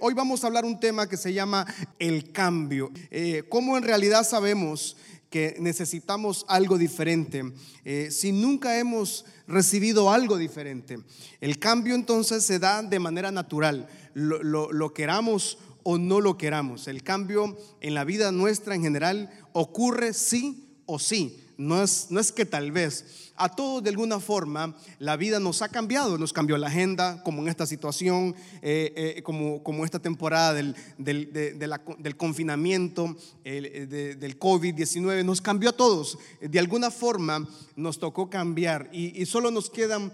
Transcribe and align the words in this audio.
hoy 0.00 0.14
vamos 0.14 0.42
a 0.42 0.46
hablar 0.46 0.64
un 0.64 0.80
tema 0.80 1.08
que 1.08 1.16
se 1.16 1.32
llama 1.32 1.66
el 1.98 2.32
cambio. 2.32 2.90
Eh, 3.10 3.44
¿Cómo 3.48 3.76
en 3.76 3.82
realidad 3.82 4.26
sabemos 4.26 4.96
que 5.28 5.56
necesitamos 5.60 6.44
algo 6.48 6.76
diferente 6.76 7.52
eh, 7.84 8.08
si 8.10 8.32
nunca 8.32 8.78
hemos 8.78 9.24
recibido 9.46 10.10
algo 10.10 10.36
diferente? 10.36 10.98
El 11.40 11.58
cambio 11.58 11.94
entonces 11.94 12.44
se 12.44 12.58
da 12.58 12.82
de 12.82 12.98
manera 12.98 13.30
natural, 13.30 13.88
lo, 14.14 14.72
lo 14.72 14.94
queramos 14.94 15.58
o 15.82 15.98
no 15.98 16.20
lo 16.20 16.36
queramos. 16.36 16.88
El 16.88 17.02
cambio 17.02 17.56
en 17.80 17.94
la 17.94 18.04
vida 18.04 18.32
nuestra 18.32 18.74
en 18.74 18.82
general 18.82 19.30
ocurre 19.52 20.14
sí 20.14 20.82
o 20.86 20.98
sí. 20.98 21.44
No 21.56 21.82
es, 21.82 22.06
no 22.08 22.20
es 22.20 22.32
que 22.32 22.46
tal 22.46 22.72
vez 22.72 23.29
a 23.40 23.48
todos 23.48 23.82
de 23.82 23.88
alguna 23.88 24.20
forma 24.20 24.76
la 24.98 25.16
vida 25.16 25.40
nos 25.40 25.62
ha 25.62 25.68
cambiado, 25.68 26.18
nos 26.18 26.32
cambió 26.32 26.58
la 26.58 26.66
agenda, 26.66 27.22
como 27.22 27.40
en 27.40 27.48
esta 27.48 27.66
situación, 27.66 28.34
eh, 28.60 28.92
eh, 29.16 29.22
como, 29.22 29.62
como 29.62 29.84
esta 29.84 29.98
temporada 29.98 30.52
del, 30.52 30.76
del, 30.98 32.16
confinamiento, 32.18 33.16
eh, 33.44 34.16
del 34.18 34.38
COVID-19, 34.38 35.24
nos 35.24 35.40
cambió 35.40 35.70
a 35.70 35.72
todos. 35.72 36.18
De 36.40 36.58
alguna 36.58 36.90
forma 36.90 37.48
nos 37.76 37.98
tocó 37.98 38.28
cambiar 38.28 38.90
y, 38.92 39.24
solo 39.24 39.50
nos 39.50 39.70
quedan 39.70 40.12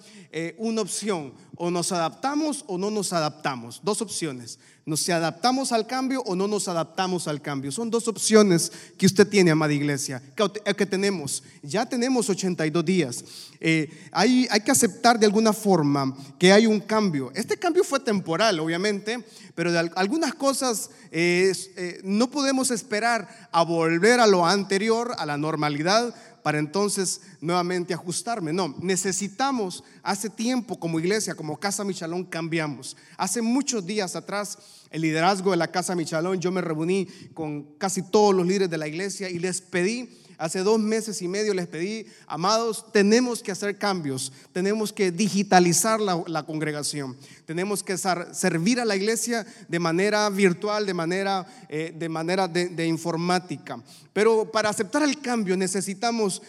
una 0.59 0.83
opción, 0.83 1.33
o 1.57 1.71
nos 1.71 1.91
adaptamos 1.91 2.65
o 2.69 2.79
no 2.79 2.91
nos 2.91 3.13
adaptamos, 3.13 3.81
dos 3.83 4.03
opciones. 4.03 4.59
Nos 4.87 5.09
adaptamos 5.09 5.73
al 5.73 5.85
cambio 5.89 6.23
o 6.23 6.37
no 6.37 6.47
nos 6.47 6.69
adaptamos 6.69 7.27
al 7.27 7.43
cambio. 7.43 7.73
Son 7.73 7.91
dos 7.91 8.07
opciones 8.07 8.71
que 8.97 9.07
usted 9.07 9.27
tiene, 9.27 9.51
amada 9.51 9.73
iglesia, 9.73 10.23
que, 10.37 10.87
tenemos. 10.87 11.43
Ya 11.61 11.87
tenemos 11.87 12.31
82 12.31 12.85
días. 12.85 13.16
Eh, 13.61 13.89
hay, 14.13 14.47
que 14.65 14.71
aceptar 14.71 15.19
de 15.19 15.27
alguna 15.27 15.53
forma 15.53 16.17
que 16.39 16.53
hay 16.53 16.67
un 16.67 16.81
cambio. 16.81 17.33
Este 17.35 17.57
cambio 17.57 17.85
fue 17.85 18.01
temporal, 18.01 18.61
obviamente, 18.61 19.25
pero 19.55 19.73
de 19.73 19.91
algunas 19.95 20.35
cosas 20.35 20.91
eh, 21.11 22.01
no 22.05 22.31
podemos 22.31 22.71
esperar 22.71 23.49
a 23.53 23.63
volver 23.63 24.21
a 24.21 24.27
lo 24.27 24.47
anterior, 24.47 25.15
a 25.19 25.27
la 25.27 25.37
normalidad, 25.37 26.15
para 26.47 26.61
entonces 26.61 27.23
nuevamente 27.41 27.93
ajustarme. 27.93 28.53
No, 28.53 28.73
necesitamos, 28.81 29.83
hace 30.05 30.31
tiempo 30.31 30.79
como 30.79 31.01
iglesia, 31.01 31.35
como 31.35 31.57
Casa 31.57 31.83
Michalón, 31.83 32.25
cambiamos. 32.25 32.97
Hace 33.17 33.43
muchos 33.43 33.85
días 33.85 34.15
atrás, 34.15 34.57
el 34.93 35.03
liderazgo 35.03 35.51
de 35.51 35.57
la 35.57 35.73
Casa 35.73 35.97
Michalón, 35.97 36.39
yo 36.39 36.53
me 36.53 36.61
reuní 36.61 37.09
con 37.35 37.65
casi 37.79 38.01
todos 38.01 38.33
los 38.33 38.47
líderes 38.47 38.71
de 38.71 38.79
la 38.79 38.87
iglesia 38.87 39.29
y 39.29 39.41
les 39.41 39.61
pedí 39.61 40.09
Hace 40.39 40.61
dos 40.61 40.79
meses 40.79 41.23
y 41.23 41.29
medio 41.29 41.55
les 41.55 41.67
pedí, 41.67 42.07
amados, 42.27 42.85
tenemos 42.93 43.43
que 43.43 43.53
hacer 43.53 43.79
cambios, 43.79 44.33
tenemos 44.53 44.93
que 44.93 45.11
digitalizar 45.11 45.99
la, 45.99 46.43
congregación, 46.43 47.17
tenemos 47.47 47.83
que 47.83 47.97
servir 47.97 48.79
a 48.79 48.85
la 48.85 48.97
iglesia 48.97 49.47
de 49.67 49.79
manera 49.79 50.29
virtual, 50.29 50.85
de 50.85 50.93
manera, 50.93 51.47
eh, 51.71 51.95
de, 51.97 52.09
manera 52.11 52.49
de, 52.49 52.87
informática. 52.87 53.83
Pero 54.13 54.51
para 54.51 54.71
aceptar 54.71 55.03
el 55.03 55.21
cambio 55.21 55.57
necesitamos 55.57 56.43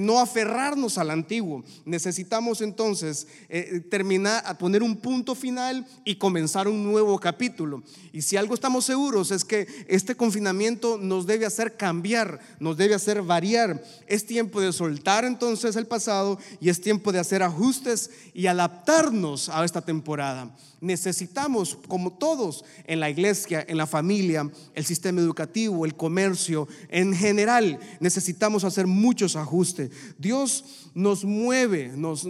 no 0.00 0.18
aferrarnos 0.18 0.98
al 0.98 1.10
antiguo, 1.10 1.64
necesitamos 1.84 2.60
entonces 2.60 3.26
eh, 3.48 3.80
terminar, 3.90 4.56
poner 4.58 4.82
un 4.82 4.96
punto 4.96 5.34
final 5.34 5.86
y 6.04 6.16
comenzar 6.16 6.66
un 6.66 6.82
nuevo 6.82 7.18
capítulo. 7.18 7.82
Y 8.12 8.22
si 8.22 8.36
algo 8.36 8.54
estamos 8.54 8.84
seguros 8.84 9.30
es 9.30 9.44
que 9.44 9.66
este 9.88 10.14
confinamiento 10.14 10.98
nos 10.98 11.26
debe 11.26 11.46
hacer 11.46 11.76
cambiar, 11.76 12.40
nos 12.58 12.76
debe 12.76 12.94
hacer 12.94 13.01
hacer 13.02 13.22
variar. 13.22 13.82
Es 14.06 14.24
tiempo 14.24 14.60
de 14.60 14.72
soltar 14.72 15.24
entonces 15.24 15.76
el 15.76 15.86
pasado 15.86 16.38
y 16.60 16.68
es 16.68 16.80
tiempo 16.80 17.12
de 17.12 17.18
hacer 17.18 17.42
ajustes 17.42 18.10
y 18.32 18.46
adaptarnos 18.46 19.48
a 19.48 19.64
esta 19.64 19.82
temporada. 19.82 20.54
Necesitamos, 20.80 21.78
como 21.86 22.12
todos 22.12 22.64
en 22.86 22.98
la 22.98 23.08
iglesia, 23.08 23.64
en 23.68 23.76
la 23.76 23.86
familia, 23.86 24.50
el 24.74 24.84
sistema 24.84 25.20
educativo, 25.20 25.84
el 25.84 25.94
comercio, 25.94 26.66
en 26.88 27.14
general, 27.14 27.78
necesitamos 28.00 28.64
hacer 28.64 28.88
muchos 28.88 29.36
ajustes. 29.36 29.90
Dios 30.18 30.64
nos 30.94 31.24
mueve, 31.24 31.92
nos, 31.94 32.26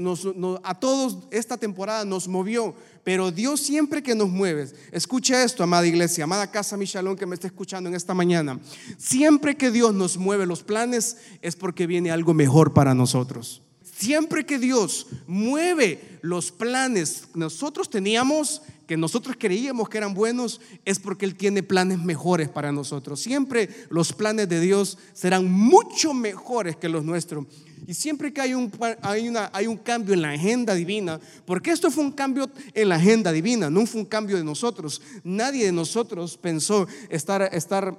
a 0.62 0.78
todos 0.78 1.18
esta 1.30 1.56
temporada 1.56 2.04
nos 2.04 2.28
movió, 2.28 2.74
pero 3.04 3.30
Dios 3.30 3.60
siempre 3.60 4.02
que 4.02 4.14
nos 4.14 4.28
mueve, 4.28 4.68
escucha 4.92 5.42
esto, 5.42 5.62
amada 5.62 5.86
iglesia, 5.86 6.24
amada 6.24 6.50
casa 6.50 6.76
Michalón 6.76 7.16
que 7.16 7.26
me 7.26 7.34
está 7.34 7.46
escuchando 7.46 7.88
en 7.88 7.96
esta 7.96 8.14
mañana, 8.14 8.60
siempre 8.98 9.56
que 9.56 9.70
Dios 9.70 9.94
nos 9.94 10.16
mueve 10.16 10.46
los 10.46 10.62
planes 10.62 11.16
es 11.40 11.56
porque 11.56 11.86
viene 11.86 12.10
algo 12.10 12.34
mejor 12.34 12.72
para 12.72 12.94
nosotros. 12.94 13.62
Siempre 14.02 14.44
que 14.44 14.58
Dios 14.58 15.06
mueve 15.28 16.18
los 16.22 16.50
planes 16.50 17.28
nosotros 17.34 17.88
teníamos, 17.88 18.62
que 18.88 18.96
nosotros 18.96 19.36
creíamos 19.38 19.88
que 19.88 19.98
eran 19.98 20.12
buenos, 20.12 20.60
es 20.84 20.98
porque 20.98 21.24
Él 21.24 21.36
tiene 21.36 21.62
planes 21.62 22.00
mejores 22.00 22.48
para 22.48 22.72
nosotros. 22.72 23.20
Siempre 23.20 23.68
los 23.90 24.12
planes 24.12 24.48
de 24.48 24.58
Dios 24.58 24.98
serán 25.12 25.48
mucho 25.48 26.14
mejores 26.14 26.74
que 26.74 26.88
los 26.88 27.04
nuestros. 27.04 27.46
Y 27.86 27.94
siempre 27.94 28.32
que 28.32 28.40
hay 28.40 28.54
un, 28.54 28.72
hay, 29.02 29.28
una, 29.28 29.50
hay 29.52 29.68
un 29.68 29.76
cambio 29.76 30.14
en 30.14 30.22
la 30.22 30.30
agenda 30.30 30.74
divina, 30.74 31.20
porque 31.44 31.70
esto 31.70 31.88
fue 31.88 32.02
un 32.02 32.10
cambio 32.10 32.50
en 32.74 32.88
la 32.88 32.96
agenda 32.96 33.30
divina, 33.30 33.70
no 33.70 33.86
fue 33.86 34.00
un 34.00 34.06
cambio 34.06 34.36
de 34.36 34.42
nosotros. 34.42 35.00
Nadie 35.22 35.66
de 35.66 35.72
nosotros 35.72 36.36
pensó 36.36 36.88
estar, 37.08 37.50
estar 37.52 37.96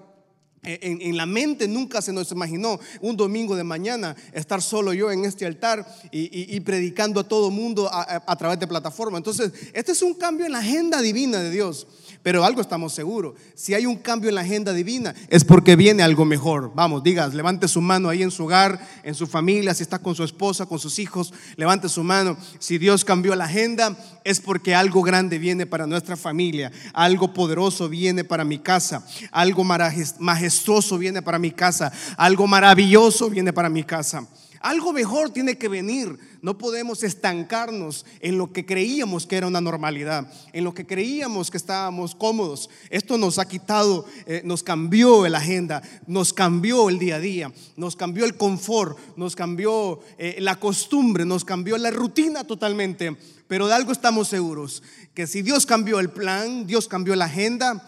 en, 0.64 1.18
la 1.18 1.26
mente 1.26 1.68
nunca 1.68 2.02
se 2.02 2.14
nos 2.14 2.32
imaginó 2.32 2.80
un 3.02 3.18
domingo 3.18 3.56
de 3.56 3.64
mañana 3.64 4.16
estar 4.32 4.62
solo 4.62 4.94
yo 4.94 5.12
en 5.12 5.26
este 5.26 5.46
altar 5.46 5.86
y, 6.12 6.60
predicando 6.62 7.20
a 7.20 7.28
todo 7.28 7.52
mundo 7.52 7.90
a, 7.92 8.24
a, 8.26 8.36
través 8.36 8.60
de 8.60 8.68
plataforma. 8.68 9.18
Entonces, 9.18 9.52
este 9.74 9.92
es 9.92 10.02
un 10.02 10.14
cambio 10.14 10.46
en 10.46 10.54
la 10.54 10.60
agenda 10.60 11.02
divina 11.02 11.40
de 11.40 11.50
Dios. 11.50 11.88
Pero 12.24 12.46
algo 12.46 12.62
estamos 12.62 12.94
seguros. 12.94 13.36
Si 13.54 13.74
hay 13.74 13.86
un 13.86 13.98
cambio 13.98 14.30
en 14.30 14.36
la 14.36 14.42
agenda 14.42 14.72
divina, 14.72 15.14
es 15.28 15.44
porque 15.44 15.76
viene 15.76 16.04
algo 16.04 16.24
mejor. 16.24 16.72
Vamos, 16.74 17.04
digas, 17.04 17.34
levante 17.34 17.68
su 17.68 17.82
mano 17.82 18.08
ahí 18.08 18.24
en 18.24 18.32
su 18.32 18.46
hogar, 18.46 18.80
en 19.04 19.14
su 19.14 19.28
familia, 19.28 19.74
si 19.74 19.84
está 19.84 20.00
con 20.00 20.16
su 20.16 20.24
esposa, 20.24 20.66
con 20.66 20.80
sus 20.80 21.00
hijos, 21.00 21.34
levante 21.58 21.90
su 21.90 22.02
mano. 22.02 22.38
Si 22.60 22.78
Dios 22.78 23.04
cambió 23.04 23.36
la 23.36 23.44
agenda, 23.44 23.98
es 24.24 24.40
porque 24.40 24.74
algo 24.74 25.02
grande 25.02 25.38
viene 25.38 25.66
para 25.66 25.86
nuestra 25.86 26.16
familia, 26.16 26.72
algo 26.94 27.34
poderoso 27.34 27.90
viene 27.90 28.24
para 28.24 28.46
mi 28.46 28.58
casa, 28.58 29.06
algo 29.30 29.66
majestuoso 29.66 30.98
viene 30.98 31.22
para 31.22 31.40
mi 31.40 31.52
casa, 31.52 31.92
algo 32.16 32.48
maravilloso 32.48 33.30
viene 33.30 33.52
para 33.52 33.70
mi 33.70 33.84
casa. 33.84 34.26
Algo 34.64 34.94
mejor 34.94 35.30
tiene 35.30 35.58
que 35.58 35.68
venir. 35.68 36.18
No 36.42 36.58
podemos 36.58 37.04
estancarnos 37.04 38.06
en 38.22 38.38
lo 38.38 38.54
que 38.54 38.66
creíamos 38.66 39.28
que 39.28 39.36
era 39.36 39.46
una 39.48 39.60
normalidad, 39.60 40.32
en 40.54 40.64
lo 40.64 40.74
que 40.74 40.86
creíamos 40.86 41.52
que 41.52 41.58
estábamos 41.58 42.16
cómodos. 42.16 42.70
Esto 42.90 43.18
nos 43.18 43.40
ha 43.40 43.46
quitado, 43.46 44.06
eh, 44.26 44.42
nos 44.46 44.64
cambió 44.64 45.28
la 45.28 45.40
agenda, 45.40 45.82
nos 46.08 46.32
cambió 46.32 46.90
el 46.90 46.98
día 46.98 47.18
a 47.18 47.20
día, 47.20 47.52
nos 47.76 47.98
cambió 47.98 48.24
el 48.24 48.38
confort, 48.38 48.98
nos 49.18 49.36
cambió 49.36 50.00
eh, 50.18 50.38
la 50.40 50.58
costumbre, 50.58 51.26
nos 51.26 51.44
cambió 51.44 51.78
la 51.78 51.92
rutina 51.92 52.46
totalmente. 52.46 53.18
Pero 53.50 53.68
de 53.68 53.74
algo 53.74 53.92
estamos 53.92 54.30
seguros, 54.30 54.82
que 55.14 55.28
si 55.28 55.42
Dios 55.42 55.66
cambió 55.66 56.00
el 56.00 56.10
plan, 56.10 56.66
Dios 56.66 56.88
cambió 56.88 57.18
la 57.18 57.26
agenda, 57.26 57.86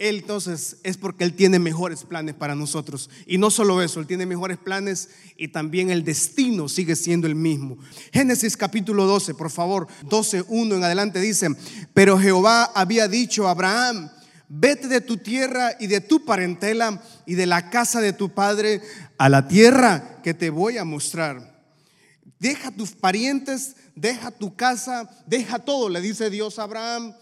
él 0.00 0.16
entonces 0.20 0.78
es 0.82 0.96
porque 0.96 1.24
Él 1.24 1.34
tiene 1.34 1.58
mejores 1.58 2.04
planes 2.04 2.34
para 2.34 2.54
nosotros. 2.54 3.10
Y 3.26 3.36
no 3.36 3.50
solo 3.50 3.82
eso, 3.82 4.00
Él 4.00 4.06
tiene 4.06 4.24
mejores 4.24 4.56
planes 4.56 5.10
y 5.36 5.48
también 5.48 5.90
el 5.90 6.04
destino 6.04 6.70
sigue 6.70 6.96
siendo 6.96 7.26
el 7.26 7.34
mismo. 7.34 7.76
Génesis 8.10 8.56
capítulo 8.56 9.04
12, 9.04 9.34
por 9.34 9.50
favor, 9.50 9.88
12, 10.08 10.44
1 10.48 10.74
en 10.74 10.84
adelante 10.84 11.20
dice, 11.20 11.48
pero 11.92 12.18
Jehová 12.18 12.72
había 12.74 13.08
dicho 13.08 13.46
a 13.46 13.50
Abraham, 13.50 14.10
vete 14.48 14.88
de 14.88 15.02
tu 15.02 15.18
tierra 15.18 15.72
y 15.78 15.86
de 15.86 16.00
tu 16.00 16.24
parentela 16.24 17.02
y 17.26 17.34
de 17.34 17.44
la 17.44 17.68
casa 17.68 18.00
de 18.00 18.14
tu 18.14 18.30
padre 18.30 18.80
a 19.18 19.28
la 19.28 19.48
tierra 19.48 20.22
que 20.22 20.32
te 20.32 20.48
voy 20.48 20.78
a 20.78 20.84
mostrar. 20.86 21.60
Deja 22.38 22.70
tus 22.70 22.92
parientes, 22.92 23.76
deja 23.94 24.30
tu 24.30 24.56
casa, 24.56 25.10
deja 25.26 25.58
todo, 25.58 25.90
le 25.90 26.00
dice 26.00 26.30
Dios 26.30 26.58
a 26.58 26.62
Abraham 26.62 27.12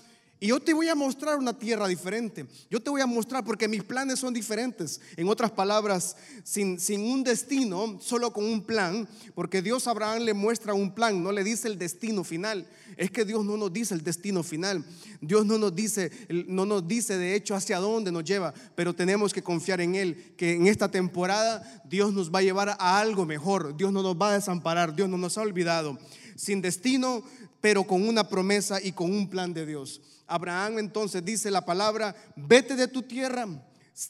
y 0.41 0.49
yo 0.49 0.61
te 0.61 0.73
voy 0.73 0.89
a 0.89 0.95
mostrar 0.95 1.37
una 1.37 1.59
tierra 1.59 1.89
diferente. 1.89 2.47
Yo 2.71 2.81
te 2.81 2.91
voy 2.91 3.01
a 3.01 3.07
mostrar 3.07 3.45
porque 3.45 3.67
mis 3.67 3.83
planes 3.83 4.21
son 4.21 4.33
diferentes. 4.33 5.01
En 5.17 5.29
otras 5.29 5.51
palabras, 5.51 6.17
sin, 6.45 6.79
sin, 6.79 7.01
un 7.01 7.25
destino, 7.25 7.99
solo 8.01 8.33
con 8.33 8.45
un 8.45 8.63
plan, 8.63 9.09
porque 9.35 9.63
Dios 9.63 9.89
a 9.89 9.91
Abraham 9.91 10.23
le 10.23 10.35
muestra 10.35 10.75
un 10.75 10.95
plan, 10.95 11.23
no 11.23 11.33
le 11.33 11.43
dice 11.43 11.67
el 11.67 11.77
destino 11.77 12.23
final. 12.23 12.69
Es 12.97 13.11
que 13.11 13.25
Dios 13.25 13.45
no 13.45 13.57
nos 13.57 13.73
dice 13.73 13.95
el 13.95 14.05
destino 14.05 14.45
final. 14.45 14.85
Dios 15.21 15.45
no 15.45 15.59
nos 15.59 15.75
dice, 15.75 16.13
no 16.47 16.65
nos 16.65 16.87
dice 16.87 17.19
de 17.19 17.35
hecho 17.35 17.57
hacia 17.57 17.79
dónde 17.79 18.13
nos 18.13 18.23
lleva, 18.23 18.55
pero 18.77 18.95
tenemos 18.95 19.33
que 19.33 19.43
confiar 19.43 19.81
en 19.81 19.97
Él, 19.97 20.35
que 20.37 20.53
en 20.53 20.69
esta 20.69 20.89
temporada 20.89 21.83
Dios 21.89 22.13
nos 22.13 22.33
va 22.33 22.39
a 22.39 22.43
llevar 22.43 22.77
a 22.79 23.01
algo 23.01 23.27
mejor. 23.27 23.77
Dios 23.77 23.93
no 23.93 24.03
nos 24.03 24.17
va 24.17 24.31
a 24.31 24.35
desamparar, 24.35 24.95
Dios 24.95 25.09
no 25.09 25.19
nos 25.19 25.37
ha 25.37 25.43
olvidado. 25.43 25.99
Sin 26.37 26.63
destino, 26.63 27.25
pero 27.61 27.85
con 27.85 28.07
una 28.07 28.29
promesa 28.29 28.81
y 28.83 28.93
con 28.93 29.13
un 29.13 29.29
plan 29.29 29.53
de 29.53 29.67
Dios. 29.67 30.01
Abraham 30.27 30.79
entonces 30.79 31.25
dice 31.25 31.51
la 31.51 31.65
palabra, 31.65 32.15
vete 32.37 32.77
de 32.77 32.89
tu 32.89 33.03
tierra, 33.03 33.47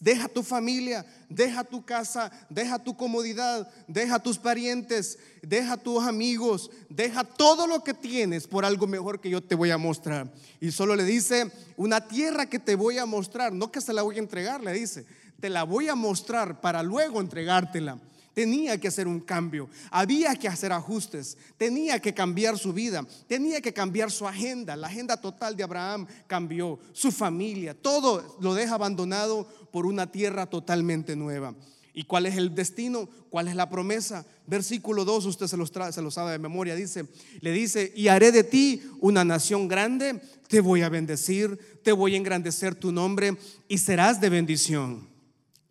Deja 0.00 0.28
tu 0.28 0.42
familia, 0.42 1.06
deja 1.30 1.64
tu 1.64 1.82
casa, 1.82 2.30
deja 2.50 2.78
tu 2.78 2.94
comodidad, 2.94 3.66
deja 3.86 4.18
tus 4.18 4.36
parientes, 4.36 5.18
deja 5.40 5.78
tus 5.78 6.04
amigos, 6.04 6.70
deja 6.90 7.24
todo 7.24 7.66
lo 7.66 7.82
que 7.82 7.94
tienes 7.94 8.46
por 8.46 8.66
algo 8.66 8.86
mejor 8.86 9.18
que 9.18 9.30
yo 9.30 9.42
te 9.42 9.54
voy 9.54 9.70
a 9.70 9.78
mostrar. 9.78 10.30
Y 10.60 10.72
solo 10.72 10.94
le 10.94 11.04
dice, 11.04 11.50
una 11.78 12.06
tierra 12.06 12.44
que 12.44 12.58
te 12.58 12.74
voy 12.74 12.98
a 12.98 13.06
mostrar, 13.06 13.54
no 13.54 13.72
que 13.72 13.80
se 13.80 13.94
la 13.94 14.02
voy 14.02 14.16
a 14.16 14.18
entregar, 14.18 14.62
le 14.62 14.74
dice, 14.74 15.06
te 15.40 15.48
la 15.48 15.62
voy 15.62 15.88
a 15.88 15.94
mostrar 15.94 16.60
para 16.60 16.82
luego 16.82 17.22
entregártela. 17.22 17.98
Tenía 18.38 18.78
que 18.78 18.86
hacer 18.86 19.08
un 19.08 19.18
cambio, 19.18 19.68
había 19.90 20.32
que 20.36 20.46
hacer 20.46 20.70
ajustes, 20.70 21.36
tenía 21.56 21.98
que 21.98 22.14
cambiar 22.14 22.56
su 22.56 22.72
vida, 22.72 23.04
tenía 23.26 23.60
que 23.60 23.72
cambiar 23.72 24.12
su 24.12 24.28
agenda. 24.28 24.76
La 24.76 24.86
agenda 24.86 25.20
total 25.20 25.56
de 25.56 25.64
Abraham 25.64 26.06
cambió, 26.28 26.78
su 26.92 27.10
familia, 27.10 27.74
todo 27.74 28.36
lo 28.40 28.54
deja 28.54 28.76
abandonado 28.76 29.44
por 29.72 29.86
una 29.86 30.12
tierra 30.12 30.46
totalmente 30.46 31.16
nueva. 31.16 31.52
¿Y 31.92 32.04
cuál 32.04 32.26
es 32.26 32.36
el 32.36 32.54
destino? 32.54 33.08
¿Cuál 33.28 33.48
es 33.48 33.56
la 33.56 33.68
promesa? 33.68 34.24
Versículo 34.46 35.04
2, 35.04 35.26
usted 35.26 35.48
se, 35.48 35.56
los 35.56 35.72
se 35.90 36.00
lo 36.00 36.12
sabe 36.12 36.30
de 36.30 36.38
memoria, 36.38 36.76
dice, 36.76 37.08
le 37.40 37.50
dice, 37.50 37.92
y 37.96 38.06
haré 38.06 38.30
de 38.30 38.44
ti 38.44 38.80
una 39.00 39.24
nación 39.24 39.66
grande, 39.66 40.20
te 40.46 40.60
voy 40.60 40.82
a 40.82 40.88
bendecir, 40.88 41.58
te 41.82 41.90
voy 41.90 42.14
a 42.14 42.18
engrandecer 42.18 42.76
tu 42.76 42.92
nombre 42.92 43.36
y 43.66 43.78
serás 43.78 44.20
de 44.20 44.28
bendición. 44.28 45.17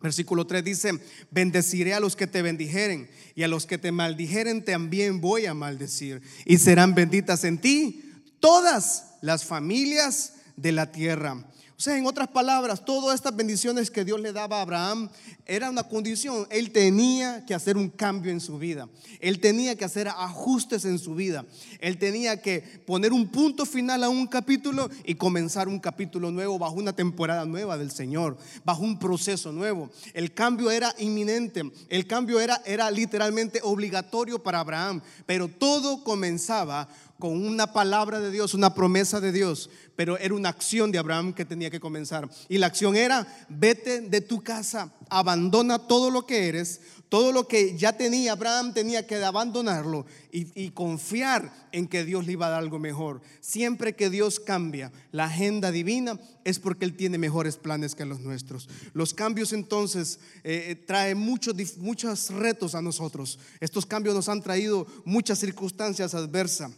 Versículo 0.00 0.46
3 0.46 0.62
dice, 0.62 0.92
bendeciré 1.30 1.94
a 1.94 2.00
los 2.00 2.14
que 2.14 2.28
te 2.28 2.42
bendijeren 2.42 3.10
y 3.34 3.42
a 3.42 3.48
los 3.48 3.66
que 3.66 3.78
te 3.78 3.90
maldijeren 3.90 4.64
también 4.64 5.20
voy 5.20 5.46
a 5.46 5.54
maldecir 5.54 6.22
y 6.44 6.58
serán 6.58 6.94
benditas 6.94 7.42
en 7.42 7.58
ti 7.58 8.04
todas 8.38 9.16
las 9.22 9.44
familias 9.44 10.34
de 10.56 10.72
la 10.72 10.92
tierra. 10.92 11.44
O 11.78 11.80
sea, 11.80 11.96
en 11.96 12.06
otras 12.06 12.26
palabras, 12.26 12.84
todas 12.84 13.14
estas 13.14 13.36
bendiciones 13.36 13.88
que 13.88 14.04
Dios 14.04 14.18
le 14.18 14.32
daba 14.32 14.58
a 14.58 14.62
Abraham 14.62 15.08
era 15.46 15.70
una 15.70 15.84
condición. 15.84 16.44
Él 16.50 16.72
tenía 16.72 17.46
que 17.46 17.54
hacer 17.54 17.76
un 17.76 17.88
cambio 17.88 18.32
en 18.32 18.40
su 18.40 18.58
vida. 18.58 18.88
Él 19.20 19.38
tenía 19.38 19.76
que 19.76 19.84
hacer 19.84 20.08
ajustes 20.08 20.84
en 20.84 20.98
su 20.98 21.14
vida. 21.14 21.46
Él 21.78 21.96
tenía 21.96 22.42
que 22.42 22.62
poner 22.84 23.12
un 23.12 23.28
punto 23.28 23.64
final 23.64 24.02
a 24.02 24.08
un 24.08 24.26
capítulo 24.26 24.90
y 25.04 25.14
comenzar 25.14 25.68
un 25.68 25.78
capítulo 25.78 26.32
nuevo 26.32 26.58
bajo 26.58 26.74
una 26.74 26.96
temporada 26.96 27.44
nueva 27.44 27.78
del 27.78 27.92
Señor, 27.92 28.36
bajo 28.64 28.82
un 28.82 28.98
proceso 28.98 29.52
nuevo. 29.52 29.88
El 30.14 30.34
cambio 30.34 30.72
era 30.72 30.92
inminente. 30.98 31.62
El 31.88 32.08
cambio 32.08 32.40
era, 32.40 32.60
era 32.66 32.90
literalmente 32.90 33.60
obligatorio 33.62 34.42
para 34.42 34.58
Abraham. 34.58 35.00
Pero 35.26 35.46
todo 35.46 36.02
comenzaba 36.02 36.88
con 37.18 37.44
una 37.44 37.72
palabra 37.72 38.20
de 38.20 38.30
Dios, 38.30 38.54
una 38.54 38.74
promesa 38.74 39.20
de 39.20 39.32
Dios, 39.32 39.70
pero 39.96 40.16
era 40.18 40.34
una 40.34 40.50
acción 40.50 40.92
de 40.92 40.98
Abraham 40.98 41.32
que 41.32 41.44
tenía 41.44 41.70
que 41.70 41.80
comenzar. 41.80 42.30
Y 42.48 42.58
la 42.58 42.68
acción 42.68 42.94
era, 42.94 43.26
vete 43.48 44.00
de 44.02 44.20
tu 44.20 44.42
casa, 44.42 44.92
abandona 45.10 45.80
todo 45.80 46.10
lo 46.10 46.26
que 46.26 46.48
eres, 46.48 46.80
todo 47.08 47.32
lo 47.32 47.48
que 47.48 47.76
ya 47.76 47.94
tenía 47.94 48.32
Abraham 48.32 48.74
tenía 48.74 49.06
que 49.06 49.16
abandonarlo 49.16 50.06
y, 50.30 50.70
confiar 50.70 51.68
en 51.72 51.88
que 51.88 52.04
Dios 52.04 52.26
le 52.26 52.32
iba 52.32 52.46
a 52.46 52.50
dar 52.50 52.60
algo 52.60 52.78
mejor. 52.78 53.22
Siempre 53.40 53.96
que 53.96 54.10
Dios 54.10 54.38
cambia 54.38 54.92
la 55.10 55.24
agenda 55.24 55.72
divina 55.72 56.20
es 56.44 56.58
porque 56.58 56.84
Él 56.84 56.96
tiene 56.96 57.18
mejores 57.18 57.56
planes 57.56 57.94
que 57.94 58.04
los 58.04 58.20
nuestros. 58.20 58.68
Los 58.92 59.14
cambios 59.14 59.52
entonces 59.52 60.20
eh, 60.44 60.66
eh, 60.68 60.76
traen 60.76 61.18
muchos, 61.18 61.56
muchos 61.78 62.30
retos 62.30 62.74
a 62.74 62.82
nosotros. 62.82 63.38
Estos 63.58 63.86
cambios 63.86 64.14
nos 64.14 64.28
han 64.28 64.42
traído 64.42 64.86
muchas 65.04 65.38
circunstancias 65.38 66.14
adversas. 66.14 66.72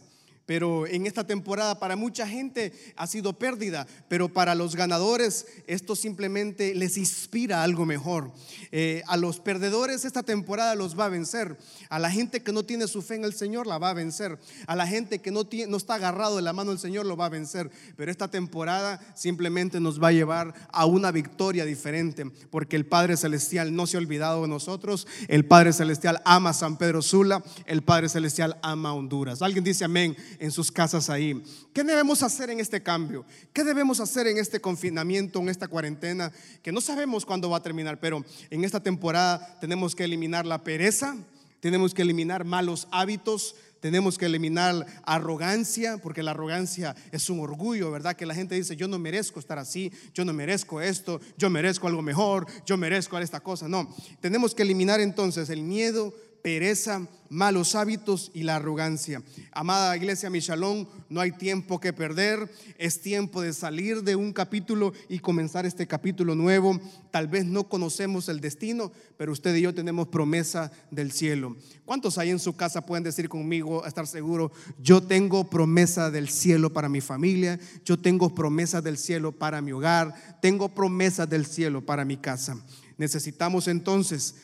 Pero 0.45 0.87
en 0.87 1.05
esta 1.05 1.25
temporada 1.25 1.79
para 1.79 1.95
mucha 1.95 2.27
gente 2.27 2.73
ha 2.95 3.07
sido 3.07 3.33
pérdida, 3.33 3.87
pero 4.07 4.29
para 4.29 4.55
los 4.55 4.75
ganadores 4.75 5.45
esto 5.67 5.95
simplemente 5.95 6.75
les 6.75 6.97
inspira 6.97 7.63
algo 7.63 7.85
mejor. 7.85 8.31
Eh, 8.71 9.03
a 9.07 9.17
los 9.17 9.39
perdedores 9.39 10.03
esta 10.03 10.23
temporada 10.23 10.75
los 10.75 10.99
va 10.99 11.05
a 11.05 11.09
vencer. 11.09 11.57
A 11.89 11.99
la 11.99 12.09
gente 12.09 12.41
que 12.41 12.51
no 12.51 12.63
tiene 12.63 12.87
su 12.87 13.01
fe 13.01 13.15
en 13.15 13.23
el 13.23 13.33
Señor 13.33 13.67
la 13.67 13.77
va 13.77 13.91
a 13.91 13.93
vencer. 13.93 14.39
A 14.67 14.75
la 14.75 14.87
gente 14.87 15.19
que 15.19 15.31
no, 15.31 15.47
no 15.67 15.77
está 15.77 15.95
agarrado 15.95 16.35
de 16.37 16.41
la 16.41 16.53
mano 16.53 16.71
del 16.71 16.79
Señor 16.79 17.05
lo 17.05 17.15
va 17.15 17.27
a 17.27 17.29
vencer. 17.29 17.69
Pero 17.95 18.11
esta 18.11 18.29
temporada 18.29 18.99
simplemente 19.15 19.79
nos 19.79 20.01
va 20.01 20.09
a 20.09 20.13
llevar 20.13 20.53
a 20.71 20.85
una 20.85 21.11
victoria 21.11 21.65
diferente, 21.65 22.25
porque 22.49 22.75
el 22.75 22.85
Padre 22.85 23.17
Celestial 23.17 23.75
no 23.75 23.87
se 23.87 23.97
ha 23.97 23.99
olvidado 23.99 24.41
de 24.41 24.47
nosotros. 24.47 25.07
El 25.27 25.45
Padre 25.45 25.73
Celestial 25.73 26.21
ama 26.25 26.53
San 26.53 26.77
Pedro 26.77 27.01
Sula. 27.01 27.43
El 27.65 27.83
Padre 27.83 28.09
Celestial 28.09 28.57
ama 28.61 28.93
Honduras. 28.93 29.41
Alguien 29.41 29.63
dice 29.63 29.85
amén 29.85 30.17
en 30.39 30.51
sus 30.51 30.71
casas 30.71 31.09
ahí. 31.09 31.43
¿Qué 31.73 31.83
debemos 31.83 32.23
hacer 32.23 32.49
en 32.49 32.59
este 32.59 32.81
cambio? 32.81 33.25
¿Qué 33.53 33.63
debemos 33.63 33.99
hacer 33.99 34.27
en 34.27 34.37
este 34.37 34.59
confinamiento, 34.59 35.39
en 35.39 35.49
esta 35.49 35.67
cuarentena? 35.67 36.31
Que 36.61 36.71
no 36.71 36.81
sabemos 36.81 37.25
cuándo 37.25 37.49
va 37.49 37.57
a 37.57 37.63
terminar, 37.63 37.99
pero 37.99 38.23
en 38.49 38.63
esta 38.63 38.81
temporada 38.81 39.57
tenemos 39.59 39.95
que 39.95 40.03
eliminar 40.03 40.45
la 40.45 40.63
pereza, 40.63 41.15
tenemos 41.59 41.93
que 41.93 42.01
eliminar 42.01 42.43
malos 42.43 42.87
hábitos, 42.91 43.55
tenemos 43.81 44.17
que 44.17 44.27
eliminar 44.27 44.85
arrogancia, 45.05 45.97
porque 45.97 46.23
la 46.23 46.31
arrogancia 46.31 46.95
es 47.11 47.29
un 47.29 47.39
orgullo, 47.39 47.91
¿verdad? 47.91 48.15
Que 48.15 48.27
la 48.27 48.35
gente 48.35 48.55
dice, 48.55 48.75
yo 48.75 48.87
no 48.87 48.99
merezco 48.99 49.39
estar 49.39 49.57
así, 49.57 49.91
yo 50.13 50.23
no 50.23 50.33
merezco 50.33 50.79
esto, 50.79 51.19
yo 51.35 51.49
merezco 51.49 51.87
algo 51.87 52.03
mejor, 52.03 52.45
yo 52.65 52.77
merezco 52.77 53.17
esta 53.17 53.39
cosa. 53.41 53.67
No, 53.67 53.93
tenemos 54.21 54.53
que 54.53 54.61
eliminar 54.61 55.01
entonces 55.01 55.49
el 55.49 55.63
miedo, 55.63 56.13
pereza, 56.41 57.07
malos 57.29 57.75
hábitos 57.75 58.31
y 58.33 58.43
la 58.43 58.57
arrogancia. 58.57 59.23
Amada 59.51 59.95
iglesia 59.95 60.29
Michalón, 60.29 60.87
no 61.09 61.21
hay 61.21 61.31
tiempo 61.31 61.79
que 61.79 61.93
perder, 61.93 62.51
es 62.77 63.01
tiempo 63.01 63.41
de 63.41 63.53
salir 63.53 64.03
de 64.03 64.15
un 64.15 64.33
capítulo 64.33 64.91
y 65.07 65.19
comenzar 65.19 65.65
este 65.65 65.87
capítulo 65.87 66.35
nuevo. 66.35 66.79
Tal 67.09 67.27
vez 67.27 67.45
no 67.45 67.69
conocemos 67.69 68.27
el 68.27 68.41
destino, 68.41 68.91
pero 69.17 69.31
usted 69.31 69.55
y 69.55 69.61
yo 69.61 69.73
tenemos 69.73 70.09
promesa 70.09 70.71
del 70.91 71.11
cielo. 71.11 71.55
¿Cuántos 71.85 72.17
hay 72.17 72.31
en 72.31 72.39
su 72.39 72.55
casa 72.55 72.85
pueden 72.85 73.03
decir 73.03 73.29
conmigo, 73.29 73.85
estar 73.85 74.07
seguro, 74.07 74.51
yo 74.81 75.01
tengo 75.01 75.49
promesa 75.49 76.11
del 76.11 76.27
cielo 76.29 76.73
para 76.73 76.89
mi 76.89 77.01
familia, 77.01 77.59
yo 77.85 77.97
tengo 77.99 78.35
promesa 78.35 78.81
del 78.81 78.97
cielo 78.97 79.31
para 79.31 79.61
mi 79.61 79.71
hogar, 79.71 80.39
tengo 80.41 80.69
promesa 80.69 81.25
del 81.25 81.45
cielo 81.45 81.85
para 81.85 82.03
mi 82.03 82.17
casa? 82.17 82.57
Necesitamos 82.97 83.67
entonces 83.67 84.35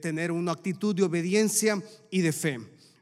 tener 0.00 0.32
una 0.32 0.52
actitud 0.52 0.94
de 0.94 1.04
obediencia 1.04 1.82
y 2.10 2.20
de 2.20 2.32
fe. 2.32 2.58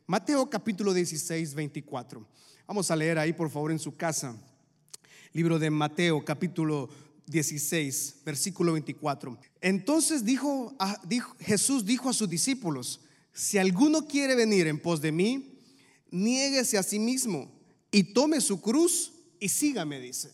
Mateo 0.07 0.49
capítulo 0.51 0.93
16, 0.93 1.55
24. 1.55 2.27
Vamos 2.67 2.91
a 2.91 2.97
leer 2.97 3.19
ahí 3.19 3.33
por 3.33 3.51
favor 3.51 3.73
en 3.73 3.79
su 3.79 3.97
casa. 3.97 4.37
Libro 5.33 5.59
de 5.59 5.71
Mateo 5.71 6.23
capítulo 6.25 6.91
16, 7.27 8.17
versículo 8.25 8.73
24. 8.75 9.39
Entonces 9.63 10.25
dijo, 10.25 10.77
Jesús 11.41 11.85
dijo 11.87 12.11
a 12.11 12.13
sus 12.13 12.29
discípulos, 12.29 13.01
si 13.33 13.57
alguno 13.57 14.07
quiere 14.07 14.35
venir 14.35 14.67
en 14.67 14.79
pos 14.79 15.01
de 15.01 15.13
mí, 15.13 15.59
niéguese 16.11 16.77
a 16.77 16.83
sí 16.83 16.99
mismo 16.99 17.51
y 17.91 18.13
tome 18.13 18.41
su 18.41 18.61
cruz 18.61 19.13
y 19.41 19.49
sígame, 19.49 20.01
dice. 20.01 20.33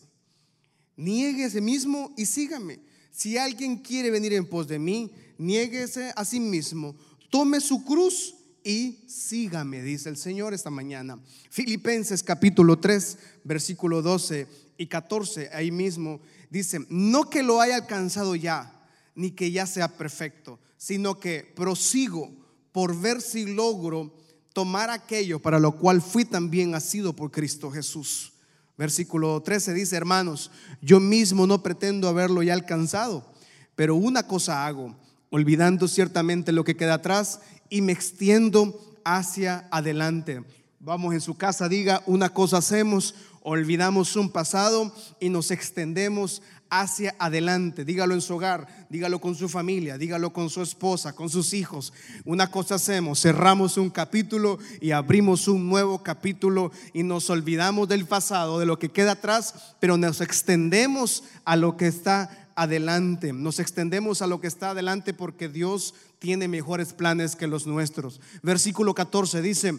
Niéguese 0.97 1.61
mismo 1.61 2.13
y 2.17 2.27
sígame. 2.27 2.81
Si 3.15 3.39
alguien 3.39 3.77
quiere 3.77 4.11
venir 4.11 4.33
en 4.33 4.45
pos 4.45 4.67
de 4.67 4.81
mí, 4.81 5.09
niéguese 5.39 6.13
a 6.17 6.25
sí 6.25 6.41
mismo, 6.41 6.97
tome 7.31 7.61
su 7.61 7.85
cruz 7.85 8.35
y 8.65 9.05
sígame, 9.07 9.83
dice 9.83 10.09
el 10.09 10.17
Señor 10.17 10.53
esta 10.53 10.69
mañana. 10.69 11.21
Filipenses 11.49 12.25
capítulo 12.25 12.81
3, 12.81 13.19
versículo 13.45 14.03
12 14.03 14.49
y 14.79 14.89
14, 14.89 15.51
ahí 15.53 15.71
mismo 15.71 16.21
dice, 16.51 16.81
no 16.89 17.31
que 17.31 17.45
lo 17.45 17.61
haya 17.61 17.77
alcanzado 17.77 18.35
ya, 18.35 18.85
ni 19.15 19.31
que 19.31 19.53
ya 19.53 19.65
sea 19.67 19.97
perfecto, 19.97 20.59
sino 20.77 21.21
que 21.21 21.53
prosigo 21.55 22.33
por 22.73 23.01
ver 23.01 23.23
si 23.23 23.47
logro 23.47 24.13
tomar 24.53 24.91
aquello 24.91 25.41
para 25.41 25.61
lo 25.61 25.79
cual 25.79 26.03
fui 26.03 26.25
también 26.25 26.75
asido 26.75 27.15
por 27.15 27.31
Cristo 27.31 27.71
Jesús. 27.71 28.34
Versículo 28.77 29.41
13 29.41 29.73
dice, 29.73 29.97
hermanos, 29.97 30.51
yo 30.81 30.99
mismo 30.99 31.47
no 31.47 31.63
pretendo 31.63 32.09
haberlo 32.09 32.43
ya 32.43 32.55
alcanzado, 32.55 33.25
pero 33.77 33.95
una 33.95 34.27
cosa 34.27 34.67
hago 34.67 34.97
olvidando 35.31 35.89
ciertamente 35.89 36.53
lo 36.53 36.65
que 36.65 36.77
queda 36.77 36.95
atrás 36.95 37.41
y 37.69 37.83
me 37.83 37.93
extiendo 37.93 38.99
hacia 39.05 39.69
adelante. 39.71 40.45
Vamos 40.79 41.15
en 41.15 41.21
su 41.21 41.37
casa, 41.37 41.69
diga, 41.69 42.03
una 42.07 42.29
cosa 42.29 42.59
hacemos, 42.59 43.15
olvidamos 43.43 44.17
un 44.17 44.31
pasado 44.31 44.95
y 45.19 45.31
nos 45.31 45.51
extendemos 45.51 46.43
hacia 46.81 47.15
adelante. 47.19 47.85
Dígalo 47.85 48.15
en 48.15 48.21
su 48.21 48.35
hogar, 48.35 48.87
dígalo 48.91 49.21
con 49.21 49.35
su 49.37 49.49
familia, 49.49 49.97
dígalo 49.97 50.33
con 50.33 50.51
su 50.51 50.61
esposa, 50.61 51.15
con 51.15 51.31
sus 51.31 51.55
hijos. 51.55 51.93
Una 52.25 52.51
cosa 52.51 52.75
hacemos, 52.77 53.21
cerramos 53.21 53.77
un 53.77 53.91
capítulo 53.91 54.59
y 54.81 54.91
abrimos 54.91 55.47
un 55.47 55.69
nuevo 55.69 56.03
capítulo 56.03 56.73
y 56.93 57.05
nos 57.05 57.31
olvidamos 57.31 57.89
del 57.89 58.07
pasado, 58.07 58.59
de 58.59 58.67
lo 58.67 58.79
que 58.79 58.91
queda 58.91 59.13
atrás, 59.13 59.77
pero 59.79 59.97
nos 59.97 60.21
extendemos 60.21 61.23
a 61.45 61.55
lo 61.55 61.77
que 61.77 61.87
está 61.87 62.49
adelante, 62.57 63.33
nos 63.33 63.61
extendemos 63.61 64.21
a 64.21 64.27
lo 64.27 64.41
que 64.41 64.49
está 64.49 64.71
adelante 64.71 65.15
porque 65.15 65.49
Dios 65.49 65.95
tiene 66.19 66.49
mejores 66.49 66.93
planes 66.93 67.37
que 67.37 67.47
los 67.47 67.67
nuestros. 67.67 68.21
Versículo 68.43 68.95
14 68.95 69.43
dice, 69.43 69.79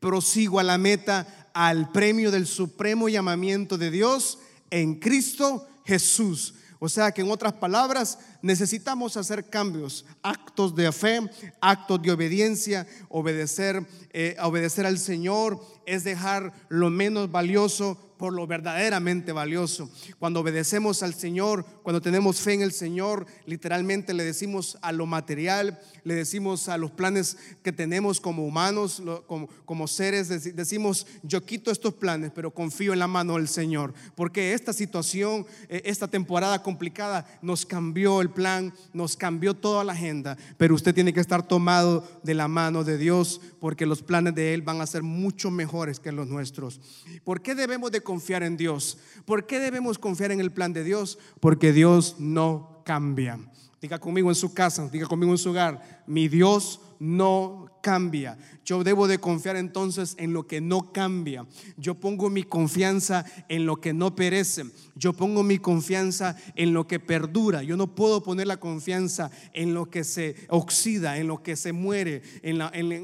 prosigo 0.00 0.60
a 0.60 0.64
la 0.64 0.76
meta, 0.76 1.48
al 1.54 1.90
premio 1.92 2.30
del 2.30 2.46
supremo 2.46 3.08
llamamiento 3.08 3.78
de 3.78 3.90
Dios 3.90 4.38
en 4.70 4.96
Cristo 4.96 5.66
Jesús. 5.86 6.54
O 6.78 6.88
sea 6.88 7.10
que 7.12 7.22
en 7.22 7.30
otras 7.30 7.54
palabras, 7.54 8.18
necesitamos 8.46 9.16
hacer 9.16 9.50
cambios, 9.50 10.06
actos 10.22 10.74
de 10.74 10.90
fe, 10.92 11.20
actos 11.60 12.00
de 12.00 12.12
obediencia, 12.12 12.86
obedecer, 13.08 13.84
eh, 14.12 14.36
obedecer 14.40 14.86
al 14.86 14.98
Señor 14.98 15.60
es 15.84 16.04
dejar 16.04 16.52
lo 16.68 16.88
menos 16.88 17.30
valioso 17.30 17.98
por 18.16 18.32
lo 18.32 18.46
verdaderamente 18.46 19.32
valioso. 19.32 19.90
Cuando 20.18 20.40
obedecemos 20.40 21.02
al 21.02 21.14
Señor, 21.14 21.66
cuando 21.82 22.00
tenemos 22.00 22.40
fe 22.40 22.54
en 22.54 22.62
el 22.62 22.72
Señor, 22.72 23.26
literalmente 23.44 24.14
le 24.14 24.24
decimos 24.24 24.78
a 24.80 24.92
lo 24.92 25.06
material, 25.06 25.78
le 26.04 26.14
decimos 26.14 26.68
a 26.68 26.78
los 26.78 26.90
planes 26.90 27.36
que 27.62 27.72
tenemos 27.72 28.20
como 28.20 28.46
humanos, 28.46 29.02
como, 29.26 29.86
seres, 29.86 30.28
decimos, 30.56 31.06
yo 31.22 31.44
quito 31.44 31.70
estos 31.70 31.94
planes, 31.94 32.32
pero 32.34 32.52
confío 32.52 32.92
en 32.92 32.98
la 32.98 33.06
mano 33.06 33.34
del 33.34 33.48
Señor, 33.48 33.92
porque 34.14 34.54
esta 34.54 34.72
situación, 34.72 35.46
eh, 35.68 35.82
esta 35.84 36.08
temporada 36.08 36.62
complicada 36.62 37.26
nos 37.42 37.66
cambió 37.66 38.22
el 38.22 38.30
plan, 38.36 38.72
nos 38.92 39.16
cambió 39.16 39.54
toda 39.54 39.82
la 39.82 39.94
agenda, 39.94 40.36
pero 40.58 40.74
usted 40.74 40.94
tiene 40.94 41.12
que 41.12 41.20
estar 41.20 41.48
tomado 41.48 42.06
de 42.22 42.34
la 42.34 42.46
mano 42.46 42.84
de 42.84 42.98
Dios, 42.98 43.40
porque 43.58 43.86
los 43.86 44.02
planes 44.02 44.34
de 44.34 44.52
Él 44.52 44.62
van 44.62 44.80
a 44.80 44.86
ser 44.86 45.02
mucho 45.02 45.50
mejores 45.50 45.98
que 45.98 46.12
los 46.12 46.28
nuestros. 46.28 46.80
¿Por 47.24 47.40
qué 47.40 47.54
debemos 47.54 47.90
de 47.90 48.02
confiar 48.02 48.42
en 48.42 48.56
Dios? 48.56 48.98
¿Por 49.24 49.46
qué 49.46 49.58
debemos 49.58 49.98
confiar 49.98 50.30
en 50.30 50.40
el 50.40 50.52
plan 50.52 50.72
de 50.72 50.84
Dios? 50.84 51.18
Porque 51.40 51.72
Dios 51.72 52.16
no 52.18 52.82
cambia. 52.84 53.40
Diga 53.80 53.98
conmigo 53.98 54.30
en 54.30 54.34
su 54.34 54.52
casa, 54.52 54.88
diga 54.88 55.06
conmigo 55.06 55.32
en 55.32 55.38
su 55.38 55.50
hogar, 55.50 56.04
mi 56.06 56.28
Dios 56.28 56.80
no 56.98 57.75
cambia. 57.86 58.36
Yo 58.64 58.82
debo 58.82 59.06
de 59.06 59.20
confiar 59.20 59.54
entonces 59.54 60.16
en 60.18 60.32
lo 60.32 60.48
que 60.48 60.60
no 60.60 60.92
cambia. 60.92 61.46
Yo 61.76 61.94
pongo 61.94 62.28
mi 62.30 62.42
confianza 62.42 63.24
en 63.48 63.64
lo 63.64 63.76
que 63.76 63.92
no 63.92 64.16
perece. 64.16 64.64
Yo 64.96 65.12
pongo 65.12 65.44
mi 65.44 65.58
confianza 65.58 66.36
en 66.56 66.74
lo 66.74 66.88
que 66.88 66.98
perdura. 66.98 67.62
Yo 67.62 67.76
no 67.76 67.94
puedo 67.94 68.24
poner 68.24 68.48
la 68.48 68.56
confianza 68.56 69.30
en 69.52 69.72
lo 69.72 69.88
que 69.88 70.02
se 70.02 70.34
oxida, 70.48 71.16
en 71.18 71.28
lo 71.28 71.44
que 71.44 71.54
se 71.54 71.72
muere, 71.72 72.22
en, 72.42 72.60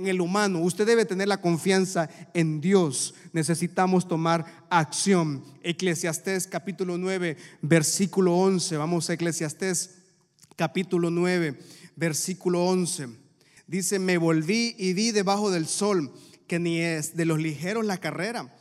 el 0.09 0.21
humano. 0.21 0.59
Usted 0.59 0.85
debe 0.85 1.05
tener 1.05 1.29
la 1.29 1.41
confianza 1.41 2.11
en 2.35 2.61
Dios. 2.61 3.15
Necesitamos 3.33 4.09
tomar 4.09 4.67
acción. 4.69 5.45
Eclesiastés 5.63 6.49
capítulo 6.49 6.99
9, 6.99 7.37
versículo 7.61 8.37
11. 8.37 8.79
Vamos 8.79 9.09
a 9.09 9.13
Eclesiastés 9.13 9.99
capítulo 10.57 11.09
9, 11.09 11.57
versículo 11.95 12.65
11. 12.65 13.22
Dice, 13.73 13.99
me 13.99 14.19
volví 14.19 14.75
y 14.77 14.93
vi 14.93 15.13
debajo 15.13 15.51
del 15.51 15.67
sol 15.67 16.13
que 16.47 16.59
ni 16.59 16.81
es 16.81 17.17
de 17.17 17.25
los 17.25 17.39
ligeros 17.39 17.87
la 17.87 17.97
carrera, 17.97 18.55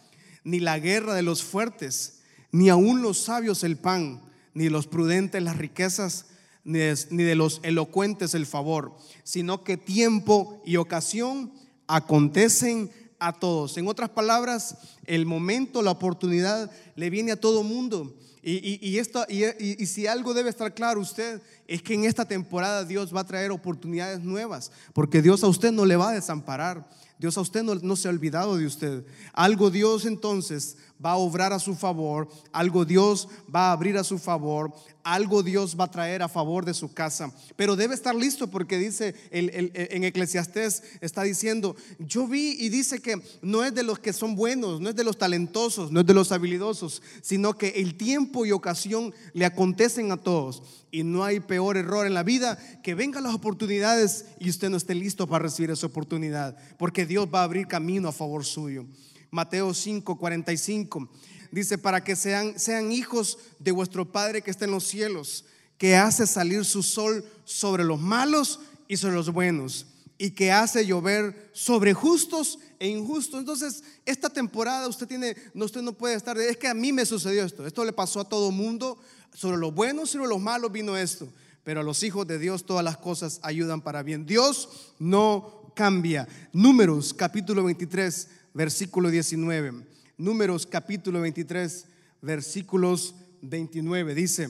ni 0.45 0.61
la 0.61 0.79
guerra 0.79 1.13
de 1.13 1.21
los 1.21 1.43
fuertes, 1.43 2.21
ni 2.53 2.69
aun 2.69 3.01
los 3.01 3.17
sabios 3.17 3.65
el 3.65 3.75
pan, 3.75 4.21
ni 4.53 4.69
los 4.69 4.87
prudentes 4.87 5.43
las 5.43 5.57
riquezas, 5.57 6.27
ni 6.63 6.79
de, 6.79 7.35
los 7.35 7.59
elocuentes 7.63 8.33
el 8.35 8.45
favor, 8.45 8.95
sino 9.25 9.65
que 9.65 9.75
tiempo 9.75 10.61
y 10.65 10.77
ocasión 10.77 11.51
acontecen 11.87 12.89
a 13.19 13.33
todos. 13.33 13.77
En 13.77 13.89
otras 13.89 14.11
palabras, 14.11 14.77
el 15.05 15.25
momento, 15.25 15.81
la 15.81 15.91
oportunidad 15.91 16.71
le 16.95 17.09
viene 17.09 17.31
a 17.31 17.39
todo 17.39 17.63
mundo. 17.63 18.15
Y, 18.43 18.97
esto, 18.97 19.23
y, 19.29 19.85
si 19.85 20.07
algo 20.07 20.33
debe 20.33 20.49
estar 20.49 20.73
claro 20.73 20.99
usted, 20.99 21.41
es 21.67 21.83
que 21.83 21.93
en 21.93 22.05
esta 22.05 22.25
temporada 22.25 22.83
Dios 22.83 23.15
va 23.15 23.21
a 23.21 23.27
traer 23.27 23.51
oportunidades 23.51 24.21
nuevas, 24.21 24.71
porque 24.93 25.21
Dios 25.21 25.43
a 25.43 25.47
usted 25.47 25.71
no 25.71 25.85
le 25.85 25.95
va 25.95 26.09
a 26.09 26.13
desamparar. 26.13 26.87
Dios 27.19 27.37
a 27.37 27.41
usted 27.41 27.61
no, 27.61 27.75
no, 27.75 27.95
se 27.95 28.07
ha 28.07 28.11
olvidado 28.11 28.57
de 28.57 28.65
usted. 28.65 29.05
Algo 29.33 29.69
Dios 29.69 30.05
entonces 30.05 30.75
va 31.03 31.11
a 31.11 31.17
obrar 31.17 31.53
a 31.53 31.59
su 31.59 31.75
favor, 31.75 32.27
algo 32.51 32.83
Dios 32.83 33.27
va 33.53 33.69
a 33.69 33.71
abrir 33.73 33.95
a 33.97 34.03
su 34.03 34.17
favor, 34.17 34.73
algo 35.03 35.43
Dios 35.43 35.77
va 35.79 35.85
a 35.85 35.91
traer 35.91 36.21
a 36.23 36.29
favor 36.29 36.65
de 36.65 36.73
su 36.73 36.93
casa. 36.93 37.31
Pero 37.55 37.75
debe 37.75 37.93
estar 37.93 38.15
listo 38.15 38.49
porque 38.49 38.77
dice 38.77 39.13
en 39.31 40.03
Eclesiastés, 40.03 40.83
está 41.01 41.21
diciendo, 41.21 41.75
yo 41.99 42.27
vi 42.27 42.55
y 42.59 42.69
dice 42.69 43.01
que 43.01 43.21
no 43.43 43.63
es 43.63 43.75
de 43.75 43.83
los 43.83 43.99
que 43.99 44.13
son 44.13 44.35
buenos, 44.35 44.81
no 44.81 44.89
es 44.91 44.95
de 44.95 45.03
los 45.03 45.17
talentosos, 45.17 45.91
no 45.91 46.01
es 46.01 46.05
de 46.05 46.13
los 46.13 46.31
habilidosos, 46.31 47.01
sino 47.21 47.57
que 47.57 47.69
el 47.69 47.95
tiempo 47.95 48.45
y 48.45 48.51
ocasión 48.51 49.13
le 49.33 49.45
acontecen 49.45 50.11
a 50.11 50.17
todos. 50.17 50.63
Y 50.91 51.03
no 51.03 51.23
hay 51.23 51.39
peor 51.39 51.77
error 51.77 52.05
en 52.05 52.13
la 52.13 52.23
vida 52.23 52.57
que 52.83 52.95
vengan 52.95 53.23
las 53.23 53.33
oportunidades 53.33 54.25
y 54.39 54.49
usted 54.49 54.69
no 54.69 54.77
esté 54.77 54.95
listo 54.95 55.27
para 55.27 55.43
recibir 55.43 55.71
esa 55.71 55.87
oportunidad, 55.87 56.57
porque 56.77 57.05
Dios 57.05 57.27
va 57.33 57.41
a 57.41 57.45
abrir 57.45 57.67
camino 57.67 58.07
a 58.07 58.13
favor 58.13 58.45
suyo. 58.45 58.85
Mateo 59.31 59.73
5, 59.73 60.17
45 60.17 61.09
dice, 61.51 61.77
para 61.77 62.03
que 62.03 62.15
sean, 62.15 62.57
sean 62.57 62.91
hijos 62.91 63.37
de 63.59 63.71
vuestro 63.71 64.11
Padre 64.11 64.41
que 64.41 64.51
está 64.51 64.65
en 64.65 64.71
los 64.71 64.85
cielos, 64.85 65.45
que 65.77 65.95
hace 65.95 66.25
salir 66.25 66.65
su 66.65 66.81
sol 66.81 67.25
sobre 67.43 67.83
los 67.83 67.99
malos 67.99 68.59
y 68.87 68.97
sobre 68.97 69.15
los 69.15 69.31
buenos, 69.31 69.87
y 70.17 70.31
que 70.31 70.51
hace 70.51 70.85
llover 70.85 71.49
sobre 71.53 71.93
justos 71.93 72.59
e 72.81 72.87
injustos. 72.87 73.39
Entonces, 73.39 73.83
esta 74.07 74.27
temporada 74.27 74.87
usted 74.87 75.07
tiene, 75.07 75.35
no, 75.53 75.65
usted 75.65 75.83
no 75.83 75.93
puede 75.93 76.15
estar, 76.15 76.35
es 76.39 76.57
que 76.57 76.67
a 76.67 76.73
mí 76.73 76.91
me 76.91 77.05
sucedió 77.05 77.45
esto, 77.45 77.65
esto 77.67 77.85
le 77.85 77.93
pasó 77.93 78.21
a 78.21 78.27
todo 78.27 78.49
mundo, 78.49 78.97
sobre 79.35 79.57
los 79.57 79.71
buenos 79.73 80.09
y 80.09 80.13
sobre 80.13 80.27
los 80.27 80.41
malos 80.41 80.71
vino 80.71 80.97
esto, 80.97 81.31
pero 81.63 81.81
a 81.81 81.83
los 81.83 82.01
hijos 82.01 82.25
de 82.25 82.39
Dios 82.39 82.65
todas 82.65 82.83
las 82.83 82.97
cosas 82.97 83.39
ayudan 83.43 83.81
para 83.81 84.01
bien. 84.01 84.25
Dios 84.25 84.67
no 84.97 85.71
cambia. 85.75 86.27
Números 86.53 87.13
capítulo 87.13 87.63
23, 87.65 88.27
versículo 88.55 89.11
19. 89.11 89.85
Números 90.17 90.65
capítulo 90.65 91.21
23, 91.21 91.85
versículos 92.23 93.13
29. 93.43 94.15
Dice, 94.15 94.49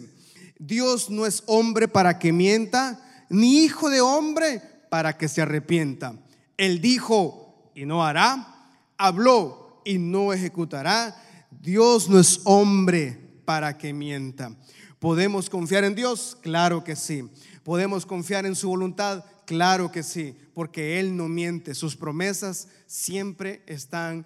Dios 0.58 1.10
no 1.10 1.26
es 1.26 1.44
hombre 1.48 1.90
para 1.90 2.18
que 2.18 2.32
mienta, 2.32 3.26
ni 3.30 3.66
hijo 3.66 3.90
de 3.90 4.00
hombre 4.00 4.62
para 4.90 5.18
que 5.18 5.28
se 5.28 5.42
arrepienta. 5.42 6.16
Él 6.56 6.80
dijo 6.80 7.41
y 7.76 7.86
no 7.86 8.04
hará, 8.06 8.70
habló 8.98 9.82
y 9.86 9.98
no 9.98 10.34
ejecutará. 10.34 11.16
Dios 11.50 12.10
no 12.10 12.20
es 12.20 12.42
hombre 12.44 13.20
para 13.46 13.78
que 13.78 13.94
mienta. 13.94 14.56
¿Podemos 15.00 15.50
confiar 15.50 15.84
en 15.84 15.96
Dios? 15.96 16.38
Claro 16.42 16.84
que 16.84 16.96
sí. 16.96 17.30
¿Podemos 17.64 18.06
confiar 18.06 18.46
en 18.46 18.56
su 18.56 18.70
voluntad? 18.70 19.26
Claro 19.46 19.92
que 19.92 20.04
sí, 20.04 20.36
porque 20.54 21.00
Él 21.00 21.18
no 21.18 21.28
miente. 21.28 21.76
Sus 21.76 21.96
promesas 21.96 22.68
siempre 22.86 23.64
están 23.66 24.26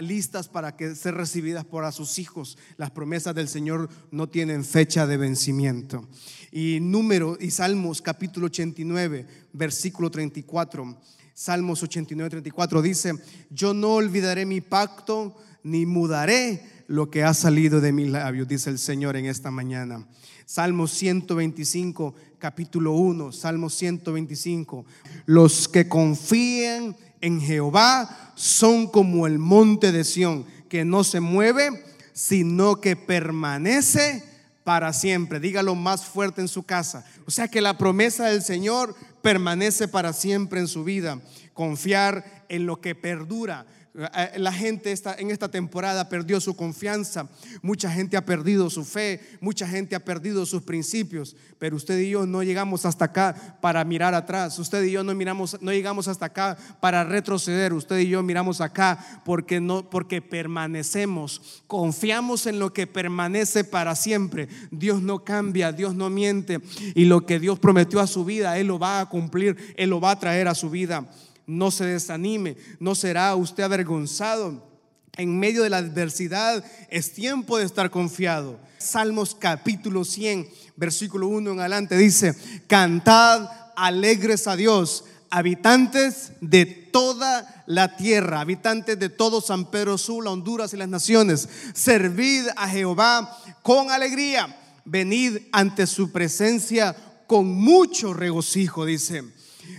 listas 0.00 0.48
para 0.48 0.76
ser 0.94 1.14
recibidas 1.14 1.64
por 1.64 1.84
a 1.84 1.92
sus 1.92 2.18
hijos. 2.18 2.58
Las 2.76 2.90
promesas 2.90 3.34
del 3.34 3.48
Señor 3.48 3.88
no 4.10 4.28
tienen 4.28 4.64
fecha 4.64 5.06
de 5.06 5.16
vencimiento. 5.16 6.06
Y 6.50 6.78
número 6.80 7.36
y 7.40 7.50
Salmos 7.50 8.02
capítulo 8.02 8.46
89, 8.46 9.26
versículo 9.52 10.10
34. 10.10 10.96
Salmos 11.34 11.82
89, 11.82 12.30
34 12.30 12.82
dice, 12.82 13.14
yo 13.50 13.74
no 13.74 13.94
olvidaré 13.94 14.46
mi 14.46 14.60
pacto 14.60 15.36
ni 15.62 15.86
mudaré 15.86 16.62
lo 16.88 17.10
que 17.10 17.22
ha 17.22 17.32
salido 17.32 17.80
de 17.80 17.92
mis 17.92 18.10
labios, 18.10 18.48
dice 18.48 18.68
el 18.70 18.78
Señor 18.78 19.16
en 19.16 19.26
esta 19.26 19.50
mañana. 19.50 20.06
Salmos 20.44 20.92
125, 20.92 22.14
capítulo 22.38 22.92
1, 22.92 23.32
Salmos 23.32 23.74
125. 23.74 24.84
Los 25.24 25.68
que 25.68 25.88
confíen 25.88 26.96
en 27.22 27.40
Jehová 27.40 28.34
son 28.34 28.86
como 28.86 29.26
el 29.26 29.38
monte 29.38 29.92
de 29.92 30.04
Sión, 30.04 30.44
que 30.68 30.84
no 30.84 31.04
se 31.04 31.20
mueve, 31.20 31.82
sino 32.12 32.80
que 32.80 32.96
permanece 32.96 34.24
para 34.64 34.92
siempre. 34.92 35.40
Dígalo 35.40 35.74
más 35.74 36.04
fuerte 36.04 36.40
en 36.40 36.48
su 36.48 36.64
casa. 36.64 37.06
O 37.26 37.30
sea 37.30 37.48
que 37.48 37.60
la 37.60 37.78
promesa 37.78 38.26
del 38.26 38.42
Señor 38.42 38.94
permanece 39.22 39.88
para 39.88 40.12
siempre 40.12 40.60
en 40.60 40.68
su 40.68 40.84
vida. 40.84 41.20
Confiar 41.54 42.44
en 42.48 42.66
lo 42.66 42.80
que 42.80 42.94
perdura 42.94 43.66
la 43.94 44.52
gente 44.52 44.90
está, 44.90 45.14
en 45.18 45.30
esta 45.30 45.50
temporada 45.50 46.08
perdió 46.08 46.40
su 46.40 46.56
confianza, 46.56 47.28
mucha 47.60 47.90
gente 47.90 48.16
ha 48.16 48.24
perdido 48.24 48.70
su 48.70 48.84
fe, 48.84 49.20
mucha 49.40 49.68
gente 49.68 49.94
ha 49.94 50.00
perdido 50.00 50.46
sus 50.46 50.62
principios, 50.62 51.36
pero 51.58 51.76
usted 51.76 51.98
y 51.98 52.10
yo 52.10 52.24
no 52.24 52.42
llegamos 52.42 52.86
hasta 52.86 53.06
acá 53.06 53.58
para 53.60 53.84
mirar 53.84 54.14
atrás, 54.14 54.58
usted 54.58 54.82
y 54.84 54.92
yo 54.92 55.04
no 55.04 55.14
miramos, 55.14 55.58
no 55.60 55.72
llegamos 55.72 56.08
hasta 56.08 56.26
acá 56.26 56.56
para 56.80 57.04
retroceder, 57.04 57.74
usted 57.74 57.98
y 57.98 58.08
yo 58.08 58.22
miramos 58.22 58.62
acá 58.62 59.22
porque 59.26 59.60
no, 59.60 59.88
porque 59.90 60.22
permanecemos, 60.22 61.62
confiamos 61.66 62.46
en 62.46 62.58
lo 62.58 62.72
que 62.72 62.86
permanece 62.86 63.62
para 63.62 63.94
siempre. 63.94 64.48
Dios 64.70 65.02
no 65.02 65.24
cambia, 65.24 65.72
Dios 65.72 65.94
no 65.94 66.08
miente. 66.08 66.60
Y 66.94 67.04
lo 67.04 67.26
que 67.26 67.38
Dios 67.38 67.58
prometió 67.58 68.00
a 68.00 68.06
su 68.06 68.24
vida, 68.24 68.58
Él 68.58 68.68
lo 68.68 68.78
va 68.78 69.00
a 69.00 69.08
cumplir, 69.08 69.74
Él 69.76 69.90
lo 69.90 70.00
va 70.00 70.12
a 70.12 70.18
traer 70.18 70.48
a 70.48 70.54
su 70.54 70.70
vida 70.70 71.06
no 71.46 71.70
se 71.70 71.84
desanime, 71.84 72.56
no 72.80 72.94
será 72.94 73.34
usted 73.34 73.62
avergonzado. 73.62 74.70
En 75.16 75.38
medio 75.38 75.62
de 75.62 75.70
la 75.70 75.78
adversidad 75.78 76.64
es 76.88 77.12
tiempo 77.12 77.58
de 77.58 77.64
estar 77.64 77.90
confiado. 77.90 78.58
Salmos 78.78 79.34
capítulo 79.34 80.04
100, 80.04 80.48
versículo 80.76 81.28
1 81.28 81.52
en 81.52 81.60
adelante 81.60 81.96
dice, 81.96 82.34
cantad 82.66 83.48
alegres 83.76 84.46
a 84.46 84.56
Dios, 84.56 85.04
habitantes 85.28 86.32
de 86.40 86.66
toda 86.66 87.64
la 87.66 87.96
tierra, 87.96 88.40
habitantes 88.40 88.98
de 88.98 89.10
todo 89.10 89.40
San 89.40 89.70
Pedro 89.70 89.98
Sula, 89.98 90.30
Honduras 90.30 90.72
y 90.72 90.78
las 90.78 90.88
naciones, 90.88 91.48
servid 91.74 92.46
a 92.56 92.68
Jehová 92.68 93.38
con 93.62 93.90
alegría 93.90 94.58
venid 94.84 95.38
ante 95.52 95.86
su 95.86 96.10
presencia 96.10 96.96
con 97.26 97.46
mucho 97.46 98.12
regocijo, 98.12 98.84
dice. 98.84 99.24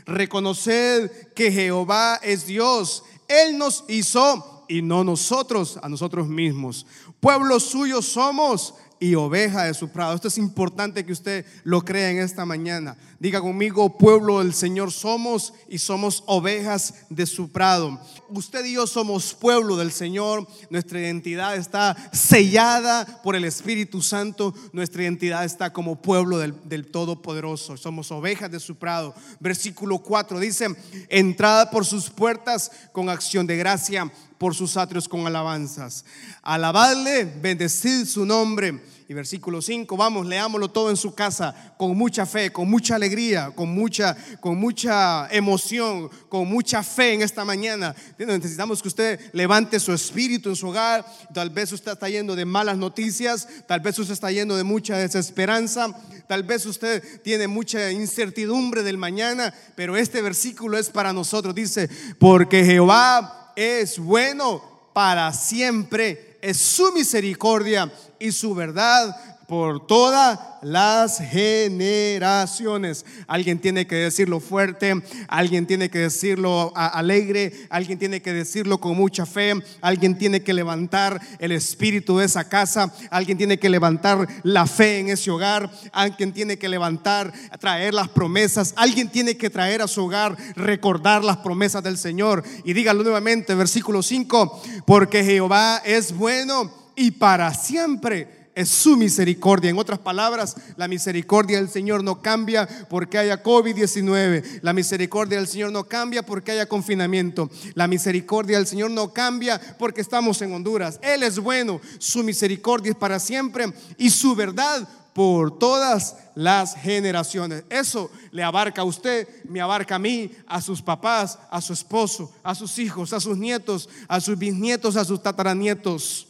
Reconoced 0.05 1.33
que 1.33 1.51
Jehová 1.51 2.19
es 2.23 2.45
Dios. 2.45 3.03
Él 3.27 3.57
nos 3.57 3.83
hizo 3.87 4.65
y 4.67 4.81
no 4.81 5.03
nosotros 5.03 5.79
a 5.81 5.89
nosotros 5.89 6.27
mismos. 6.27 6.85
Pueblo 7.19 7.59
suyo 7.59 8.01
somos 8.01 8.73
y 9.03 9.15
oveja 9.15 9.65
de 9.65 9.73
su 9.73 9.89
prado. 9.89 10.15
Esto 10.15 10.29
es 10.29 10.37
importante 10.37 11.05
que 11.05 11.11
usted 11.11 11.45
lo 11.65 11.81
crea 11.81 12.09
en 12.09 12.19
esta 12.19 12.45
mañana. 12.45 12.95
Diga 13.19 13.41
conmigo, 13.41 13.97
pueblo 13.97 14.39
del 14.39 14.53
Señor 14.53 14.93
somos 14.93 15.53
y 15.67 15.79
somos 15.79 16.23
ovejas 16.25 16.93
de 17.09 17.25
su 17.25 17.51
prado. 17.51 17.99
Usted 18.29 18.63
y 18.63 18.75
yo 18.75 18.87
somos 18.87 19.33
pueblo 19.33 19.75
del 19.75 19.91
Señor. 19.91 20.47
Nuestra 20.69 21.01
identidad 21.01 21.57
está 21.57 21.97
sellada 22.13 23.21
por 23.23 23.35
el 23.35 23.43
Espíritu 23.43 24.01
Santo. 24.01 24.53
Nuestra 24.71 25.03
identidad 25.03 25.43
está 25.43 25.73
como 25.73 26.01
pueblo 26.01 26.37
del, 26.37 26.55
del 26.63 26.87
Todopoderoso. 26.87 27.75
Somos 27.75 28.09
ovejas 28.09 28.51
de 28.51 28.61
su 28.61 28.77
prado. 28.77 29.13
Versículo 29.41 29.99
4 29.99 30.39
dice, 30.39 30.67
entrada 31.09 31.69
por 31.69 31.85
sus 31.85 32.09
puertas 32.09 32.71
con 32.93 33.09
acción 33.09 33.45
de 33.47 33.57
gracia 33.57 34.09
por 34.43 34.55
sus 34.55 34.75
atrios 34.75 35.07
con 35.07 35.25
alabanzas. 35.25 36.03
Alabadle, 36.41 37.23
bendecid 37.23 38.05
su 38.05 38.25
nombre. 38.25 38.92
Versículo 39.13 39.61
5, 39.61 39.95
vamos, 39.95 40.25
leámoslo 40.25 40.69
todo 40.69 40.89
en 40.89 40.97
su 40.97 41.13
casa 41.13 41.73
con 41.77 41.95
mucha 41.97 42.25
fe, 42.25 42.51
con 42.51 42.69
mucha 42.69 42.95
alegría, 42.95 43.51
con 43.55 43.69
mucha, 43.69 44.15
con 44.39 44.57
mucha 44.57 45.27
emoción, 45.29 46.09
con 46.29 46.47
mucha 46.47 46.83
fe 46.83 47.13
en 47.13 47.21
esta 47.21 47.45
mañana. 47.45 47.95
Necesitamos 48.17 48.81
que 48.81 48.87
usted 48.87 49.19
levante 49.33 49.79
su 49.79 49.93
espíritu 49.93 50.49
en 50.49 50.55
su 50.55 50.67
hogar. 50.67 51.05
Tal 51.33 51.49
vez 51.49 51.71
usted 51.71 51.91
está 51.91 52.09
yendo 52.09 52.35
de 52.35 52.45
malas 52.45 52.77
noticias, 52.77 53.47
tal 53.67 53.79
vez 53.79 53.97
usted 53.99 54.13
está 54.13 54.31
yendo 54.31 54.57
de 54.57 54.63
mucha 54.63 54.97
desesperanza, 54.97 55.87
tal 56.27 56.43
vez 56.43 56.65
usted 56.65 57.21
tiene 57.21 57.47
mucha 57.47 57.91
incertidumbre 57.91 58.83
del 58.83 58.97
mañana, 58.97 59.53
pero 59.75 59.97
este 59.97 60.21
versículo 60.21 60.77
es 60.77 60.89
para 60.89 61.13
nosotros. 61.13 61.53
Dice, 61.55 61.89
porque 62.19 62.63
Jehová 62.63 63.53
es 63.55 63.99
bueno 63.99 64.89
para 64.93 65.33
siempre, 65.33 66.32
es 66.43 66.57
su 66.57 66.91
misericordia 66.91 67.89
y 68.19 68.33
su 68.33 68.53
verdad 68.53 69.32
por 69.53 69.85
todas 69.85 70.39
las 70.63 71.19
generaciones. 71.19 73.05
Alguien 73.27 73.59
tiene 73.59 73.85
que 73.85 73.97
decirlo 73.97 74.39
fuerte, 74.39 74.95
alguien 75.27 75.67
tiene 75.67 75.91
que 75.91 75.99
decirlo 75.99 76.73
alegre, 76.75 77.53
alguien 77.69 77.99
tiene 77.99 78.23
que 78.23 78.33
decirlo 78.33 78.79
con 78.79 78.97
mucha 78.97 79.27
fe, 79.27 79.53
alguien 79.79 80.17
tiene 80.17 80.41
que 80.41 80.53
levantar 80.53 81.21
el 81.37 81.51
espíritu 81.51 82.17
de 82.17 82.25
esa 82.25 82.49
casa, 82.49 82.91
alguien 83.11 83.37
tiene 83.37 83.59
que 83.59 83.69
levantar 83.69 84.27
la 84.41 84.65
fe 84.65 84.97
en 84.97 85.09
ese 85.09 85.29
hogar, 85.29 85.71
alguien 85.91 86.33
tiene 86.33 86.57
que 86.57 86.67
levantar, 86.67 87.31
traer 87.59 87.93
las 87.93 88.09
promesas, 88.09 88.73
alguien 88.75 89.07
tiene 89.07 89.37
que 89.37 89.51
traer 89.51 89.83
a 89.83 89.87
su 89.87 90.05
hogar, 90.05 90.35
recordar 90.55 91.23
las 91.23 91.37
promesas 91.37 91.83
del 91.83 91.99
Señor. 91.99 92.41
Y 92.65 92.73
dígalo 92.73 93.03
nuevamente, 93.03 93.53
versículo 93.53 94.01
5, 94.01 94.63
porque 94.87 95.23
Jehová 95.23 95.83
es 95.85 96.11
bueno 96.11 96.73
y 96.95 97.11
para 97.11 97.53
siempre 97.53 98.42
es 98.55 98.69
su 98.69 98.97
misericordia. 98.97 99.69
En 99.69 99.77
otras 99.77 99.99
palabras, 99.99 100.55
la 100.75 100.87
misericordia 100.87 101.57
del 101.57 101.69
Señor 101.69 102.03
no 102.03 102.21
cambia 102.21 102.67
porque 102.89 103.17
haya 103.17 103.41
COVID-19. 103.41 104.61
La 104.61 104.73
misericordia 104.73 105.37
del 105.37 105.47
Señor 105.47 105.71
no 105.71 105.85
cambia 105.85 106.23
porque 106.23 106.51
haya 106.51 106.67
confinamiento. 106.67 107.49
La 107.73 107.87
misericordia 107.87 108.57
del 108.57 108.67
Señor 108.67 108.91
no 108.91 109.13
cambia 109.13 109.59
porque 109.77 110.01
estamos 110.01 110.41
en 110.41 110.53
Honduras. 110.53 110.99
Él 111.01 111.23
es 111.23 111.39
bueno, 111.39 111.81
su 111.97 112.23
misericordia 112.23 112.91
es 112.91 112.97
para 112.97 113.19
siempre 113.19 113.73
y 113.97 114.09
su 114.09 114.35
verdad 114.35 114.87
por 115.13 115.57
todas 115.59 116.17
las 116.35 116.75
generaciones. 116.75 117.63
Eso 117.69 118.09
le 118.31 118.43
abarca 118.43 118.81
a 118.81 118.85
usted, 118.85 119.27
me 119.45 119.61
abarca 119.61 119.95
a 119.95 119.99
mí, 119.99 120.31
a 120.47 120.61
sus 120.61 120.81
papás, 120.81 121.37
a 121.49 121.61
su 121.61 121.73
esposo, 121.73 122.31
a 122.43 122.55
sus 122.55 122.79
hijos, 122.79 123.13
a 123.13 123.19
sus 123.19 123.37
nietos, 123.37 123.89
a 124.07 124.19
sus 124.19 124.37
bisnietos, 124.37 124.95
a 124.95 125.05
sus 125.05 125.21
tataranietos. 125.21 126.27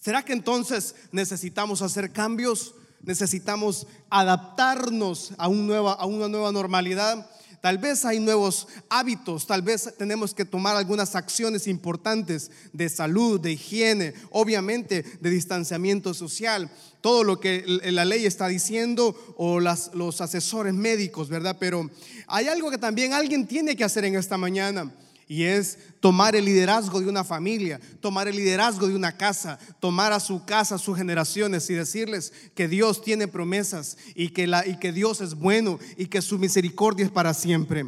¿Será 0.00 0.24
que 0.24 0.32
entonces 0.32 0.94
necesitamos 1.12 1.82
hacer 1.82 2.12
cambios? 2.12 2.74
¿Necesitamos 3.02 3.86
adaptarnos 4.10 5.32
a, 5.38 5.48
un 5.48 5.70
a 5.72 6.04
una 6.06 6.28
nueva 6.28 6.52
normalidad? 6.52 7.28
Tal 7.60 7.78
vez 7.78 8.04
hay 8.04 8.20
nuevos 8.20 8.68
hábitos, 8.88 9.48
tal 9.48 9.62
vez 9.62 9.92
tenemos 9.98 10.32
que 10.32 10.44
tomar 10.44 10.76
algunas 10.76 11.16
acciones 11.16 11.66
importantes 11.66 12.52
de 12.72 12.88
salud, 12.88 13.40
de 13.40 13.52
higiene, 13.52 14.14
obviamente 14.30 15.04
de 15.20 15.30
distanciamiento 15.30 16.14
social, 16.14 16.70
todo 17.00 17.24
lo 17.24 17.40
que 17.40 17.64
la 17.66 18.04
ley 18.04 18.26
está 18.26 18.46
diciendo 18.46 19.34
o 19.36 19.58
los 19.58 20.20
asesores 20.20 20.72
médicos, 20.72 21.28
¿verdad? 21.28 21.56
Pero 21.58 21.90
hay 22.28 22.46
algo 22.46 22.70
que 22.70 22.78
también 22.78 23.12
alguien 23.12 23.48
tiene 23.48 23.74
que 23.74 23.84
hacer 23.84 24.04
en 24.04 24.14
esta 24.14 24.38
mañana. 24.38 24.92
Y 25.28 25.44
es 25.44 25.78
tomar 26.00 26.34
el 26.34 26.46
liderazgo 26.46 27.00
de 27.00 27.06
una 27.06 27.22
familia, 27.22 27.78
tomar 28.00 28.28
el 28.28 28.36
liderazgo 28.36 28.88
de 28.88 28.94
una 28.94 29.14
casa, 29.14 29.58
tomar 29.78 30.10
a 30.10 30.20
su 30.20 30.46
casa, 30.46 30.76
a 30.76 30.78
sus 30.78 30.96
generaciones 30.96 31.68
y 31.68 31.74
decirles 31.74 32.32
que 32.54 32.66
Dios 32.66 33.02
tiene 33.02 33.28
promesas 33.28 33.98
y 34.14 34.30
que, 34.30 34.92
Dios 34.92 35.20
es 35.20 35.34
bueno 35.34 35.78
y 35.98 36.06
que 36.06 36.22
su 36.22 36.38
misericordia 36.38 37.04
es 37.04 37.12
para 37.12 37.34
siempre. 37.34 37.84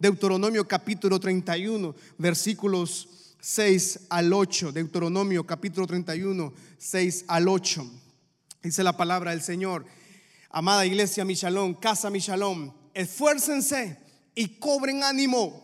Deuteronomio 0.00 0.66
capítulo 0.66 1.20
31, 1.20 1.94
versículos 2.18 3.36
6 3.40 4.00
al 4.10 4.32
8. 4.32 4.72
Deuteronomio 4.72 5.46
capítulo 5.46 5.86
31, 5.86 6.52
6 6.76 7.24
al 7.28 7.46
8. 7.46 7.90
Dice 8.64 8.82
la 8.82 8.96
palabra 8.96 9.30
del 9.30 9.42
Señor. 9.42 9.86
Amada 10.50 10.86
iglesia 10.86 11.24
Michalón, 11.24 11.74
casa 11.74 12.10
Michalón, 12.10 12.74
esfuércense 12.94 13.98
y 14.34 14.58
cobren 14.58 15.04
ánimo 15.04 15.63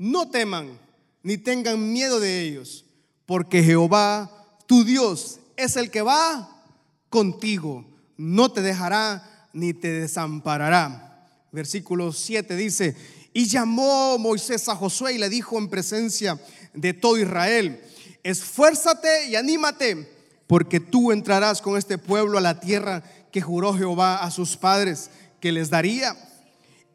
no 0.00 0.30
teman 0.30 0.78
ni 1.22 1.36
tengan 1.36 1.92
miedo 1.92 2.20
de 2.20 2.40
ellos, 2.40 2.86
porque 3.26 3.62
Jehová, 3.62 4.30
tu 4.66 4.82
Dios, 4.82 5.40
es 5.58 5.76
el 5.76 5.90
que 5.90 6.00
va 6.00 6.64
contigo, 7.10 7.84
no 8.16 8.50
te 8.50 8.62
dejará 8.62 9.50
ni 9.52 9.74
te 9.74 9.92
desamparará. 9.92 11.28
Versículo 11.52 12.14
7 12.14 12.56
dice, 12.56 12.96
y 13.34 13.44
llamó 13.44 14.16
Moisés 14.16 14.70
a 14.70 14.74
Josué 14.74 15.12
y 15.12 15.18
le 15.18 15.28
dijo 15.28 15.58
en 15.58 15.68
presencia 15.68 16.40
de 16.72 16.94
todo 16.94 17.18
Israel, 17.18 17.78
esfuérzate 18.22 19.28
y 19.28 19.36
anímate, 19.36 20.10
porque 20.46 20.80
tú 20.80 21.12
entrarás 21.12 21.60
con 21.60 21.76
este 21.76 21.98
pueblo 21.98 22.38
a 22.38 22.40
la 22.40 22.58
tierra 22.58 23.02
que 23.30 23.42
juró 23.42 23.74
Jehová 23.74 24.22
a 24.22 24.30
sus 24.30 24.56
padres 24.56 25.10
que 25.40 25.52
les 25.52 25.68
daría, 25.68 26.16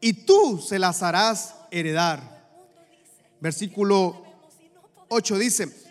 y 0.00 0.12
tú 0.12 0.60
se 0.60 0.80
las 0.80 1.04
harás 1.04 1.54
heredar 1.70 2.35
Versículo 3.40 4.24
8 5.08 5.38
dice, 5.38 5.86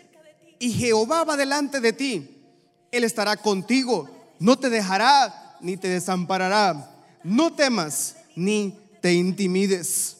y 0.58 0.72
Jehová 0.72 1.24
va 1.24 1.36
delante 1.36 1.80
de 1.80 1.92
ti, 1.92 2.42
Él 2.90 3.04
estará 3.04 3.36
contigo, 3.36 4.08
no 4.38 4.58
te 4.58 4.70
dejará 4.70 5.56
ni 5.60 5.76
te 5.76 5.88
desamparará, 5.88 6.94
no 7.22 7.54
temas 7.54 8.16
ni 8.34 8.78
te 9.00 9.14
intimides. 9.14 10.16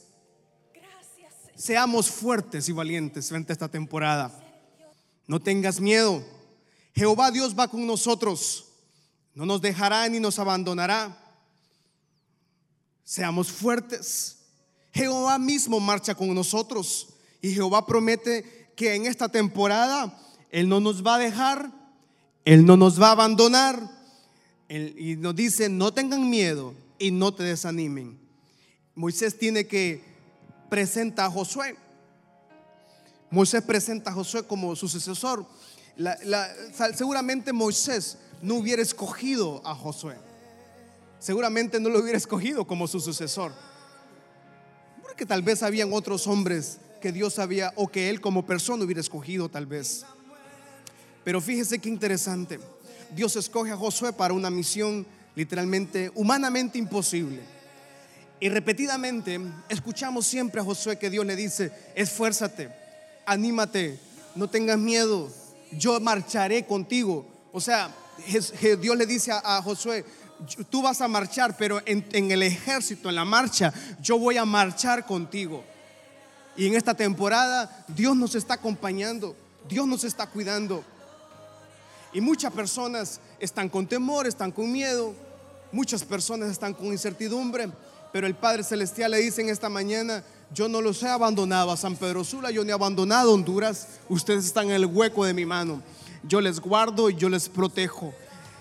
Seamos 1.54 2.10
fuertes 2.10 2.68
y 2.68 2.72
valientes 2.72 3.28
frente 3.28 3.52
a 3.52 3.54
esta 3.54 3.68
temporada. 3.68 4.30
No 5.26 5.40
tengas 5.40 5.80
miedo. 5.80 6.22
Jehová 6.94 7.30
Dios 7.30 7.58
va 7.58 7.68
con 7.68 7.86
nosotros. 7.86 8.66
No 9.34 9.46
nos 9.46 9.60
dejará 9.60 10.08
ni 10.08 10.20
nos 10.20 10.38
abandonará. 10.38 11.16
Seamos 13.04 13.50
fuertes. 13.50 14.38
Jehová 14.92 15.38
mismo 15.38 15.80
marcha 15.80 16.14
con 16.14 16.34
nosotros. 16.34 17.08
Y 17.46 17.54
Jehová 17.54 17.86
promete 17.86 18.72
que 18.74 18.96
en 18.96 19.06
esta 19.06 19.28
temporada 19.28 20.18
Él 20.50 20.68
no 20.68 20.80
nos 20.80 21.06
va 21.06 21.14
a 21.14 21.18
dejar, 21.18 21.70
Él 22.44 22.66
no 22.66 22.76
nos 22.76 23.00
va 23.00 23.10
a 23.10 23.12
abandonar. 23.12 23.88
y 24.68 25.14
nos 25.14 25.36
dice, 25.36 25.68
no 25.68 25.94
tengan 25.94 26.28
miedo 26.28 26.74
y 26.98 27.12
no 27.12 27.32
te 27.32 27.44
desanimen. 27.44 28.18
Moisés 28.96 29.38
tiene 29.38 29.68
que 29.68 30.02
presentar 30.68 31.26
a 31.26 31.30
Josué. 31.30 31.76
Moisés 33.30 33.62
presenta 33.62 34.10
a 34.10 34.14
Josué 34.14 34.42
como 34.42 34.74
su 34.74 34.88
sucesor. 34.88 35.46
seguramente 36.96 37.52
Moisés 37.52 38.18
no 38.42 38.56
hubiera 38.56 38.82
escogido 38.82 39.62
a 39.64 39.72
Josué. 39.72 40.16
Seguramente 41.20 41.78
no 41.78 41.90
lo 41.90 42.00
hubiera 42.00 42.18
escogido 42.18 42.66
como 42.66 42.88
su 42.88 42.98
sucesor. 42.98 43.52
Porque 45.00 45.24
tal 45.24 45.42
vez 45.42 45.62
habían 45.62 45.92
otros 45.92 46.26
hombres 46.26 46.80
Dios 47.12 47.38
había 47.38 47.72
o 47.76 47.88
que 47.88 48.10
él 48.10 48.20
como 48.20 48.46
persona 48.46 48.84
hubiera 48.84 49.00
escogido 49.00 49.48
tal 49.48 49.66
vez. 49.66 50.04
Pero 51.24 51.40
fíjese 51.40 51.78
qué 51.78 51.88
interesante. 51.88 52.60
Dios 53.14 53.34
escoge 53.36 53.72
a 53.72 53.76
Josué 53.76 54.12
para 54.12 54.34
una 54.34 54.50
misión 54.50 55.06
literalmente 55.34 56.10
humanamente 56.14 56.78
imposible. 56.78 57.40
Y 58.38 58.48
repetidamente 58.48 59.40
escuchamos 59.68 60.26
siempre 60.26 60.60
a 60.60 60.64
Josué 60.64 60.98
que 60.98 61.10
Dios 61.10 61.24
le 61.24 61.36
dice, 61.36 61.72
esfuérzate, 61.94 62.70
anímate, 63.24 63.98
no 64.34 64.48
tengas 64.48 64.78
miedo, 64.78 65.30
yo 65.72 65.98
marcharé 66.00 66.64
contigo. 66.66 67.26
O 67.52 67.60
sea, 67.60 67.94
Dios 68.80 68.96
le 68.96 69.06
dice 69.06 69.32
a, 69.32 69.62
Josué, 69.62 70.04
tú 70.70 70.82
vas 70.82 71.00
a 71.00 71.08
marchar, 71.08 71.56
pero 71.56 71.80
en 71.84 72.30
el 72.30 72.42
ejército, 72.42 73.08
en 73.08 73.14
la 73.14 73.24
marcha, 73.24 73.72
yo 74.00 74.18
voy 74.18 74.36
a 74.36 74.44
marchar 74.44 75.06
contigo. 75.06 75.64
Y 76.56 76.66
en 76.66 76.74
esta 76.74 76.94
temporada 76.94 77.84
Dios 77.88 78.16
nos 78.16 78.34
está 78.34 78.54
acompañando, 78.54 79.36
Dios 79.68 79.86
nos 79.86 80.04
está 80.04 80.26
cuidando. 80.26 80.82
Y 82.12 82.20
muchas 82.20 82.52
personas 82.52 83.20
están 83.38 83.68
con 83.68 83.86
temor, 83.86 84.26
están 84.26 84.50
con 84.50 84.72
miedo, 84.72 85.12
muchas 85.72 86.02
personas 86.02 86.50
están 86.50 86.72
con 86.72 86.86
incertidumbre, 86.86 87.70
pero 88.12 88.26
el 88.26 88.34
Padre 88.34 88.62
Celestial 88.62 89.10
le 89.10 89.18
dice 89.18 89.42
en 89.42 89.50
esta 89.50 89.68
mañana, 89.68 90.24
yo 90.54 90.68
no 90.68 90.80
los 90.80 91.02
he 91.02 91.08
abandonado 91.08 91.72
a 91.72 91.76
San 91.76 91.96
Pedro 91.96 92.24
Sula, 92.24 92.50
yo 92.50 92.64
no 92.64 92.70
he 92.70 92.72
abandonado 92.72 93.34
Honduras, 93.34 93.88
ustedes 94.08 94.46
están 94.46 94.68
en 94.68 94.76
el 94.76 94.86
hueco 94.86 95.24
de 95.24 95.34
mi 95.34 95.44
mano. 95.44 95.82
Yo 96.22 96.40
les 96.40 96.60
guardo 96.60 97.10
y 97.10 97.16
yo 97.16 97.28
les 97.28 97.48
protejo. 97.48 98.14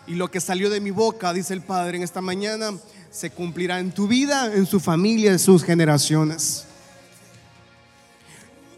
Y 0.08 0.16
lo 0.16 0.30
que 0.30 0.42
salió 0.42 0.70
de 0.70 0.82
mi 0.82 0.92
boca, 0.92 1.34
dice 1.34 1.54
el 1.54 1.62
Padre 1.62 1.98
en 1.98 2.04
esta 2.04 2.22
mañana, 2.22 2.74
se 3.10 3.30
cumplirá 3.30 3.80
en 3.80 3.92
tu 3.92 4.08
vida, 4.08 4.54
en 4.54 4.66
su 4.66 4.80
familia, 4.80 5.32
en 5.32 5.40
sus 5.40 5.64
generaciones. 5.64 6.66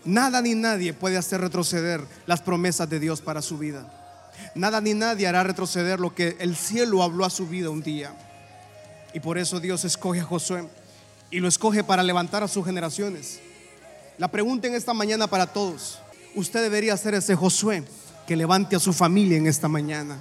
Nada 0.08 0.42
ni 0.42 0.56
nadie 0.56 0.94
puede 0.94 1.18
hacer 1.18 1.42
retroceder 1.42 2.00
las 2.28 2.40
promesas 2.40 2.90
de 2.90 2.98
Dios 2.98 3.20
para 3.20 3.42
su 3.42 3.58
vida. 3.58 3.86
Nada 4.56 4.80
ni 4.80 4.94
nadie 4.94 5.28
hará 5.28 5.44
retroceder 5.44 6.00
lo 6.00 6.16
que 6.16 6.38
el 6.40 6.56
cielo 6.56 7.04
habló 7.04 7.26
a 7.26 7.30
su 7.30 7.46
vida 7.46 7.70
un 7.70 7.84
día. 7.84 8.14
Y 9.14 9.20
por 9.20 9.38
eso 9.38 9.60
Dios 9.60 9.84
escoge 9.84 10.22
a 10.22 10.24
Josué 10.24 10.66
y 11.30 11.42
lo 11.42 11.50
escoge 11.50 11.84
para 11.84 12.04
levantar 12.04 12.42
a 12.42 12.48
sus 12.48 12.66
generaciones. 12.66 13.42
La 14.18 14.30
pregunta 14.30 14.66
en 14.68 14.76
esta 14.76 14.94
mañana 14.94 15.28
para 15.28 15.46
todos, 15.46 16.00
usted 16.36 16.62
debería 16.62 16.96
ser 16.96 17.14
ese 17.14 17.36
Josué 17.36 17.84
que 18.26 18.38
levante 18.38 18.78
a 18.78 18.80
su 18.80 18.94
familia 18.94 19.38
en 19.38 19.48
esta 19.48 19.68
mañana. 19.68 20.18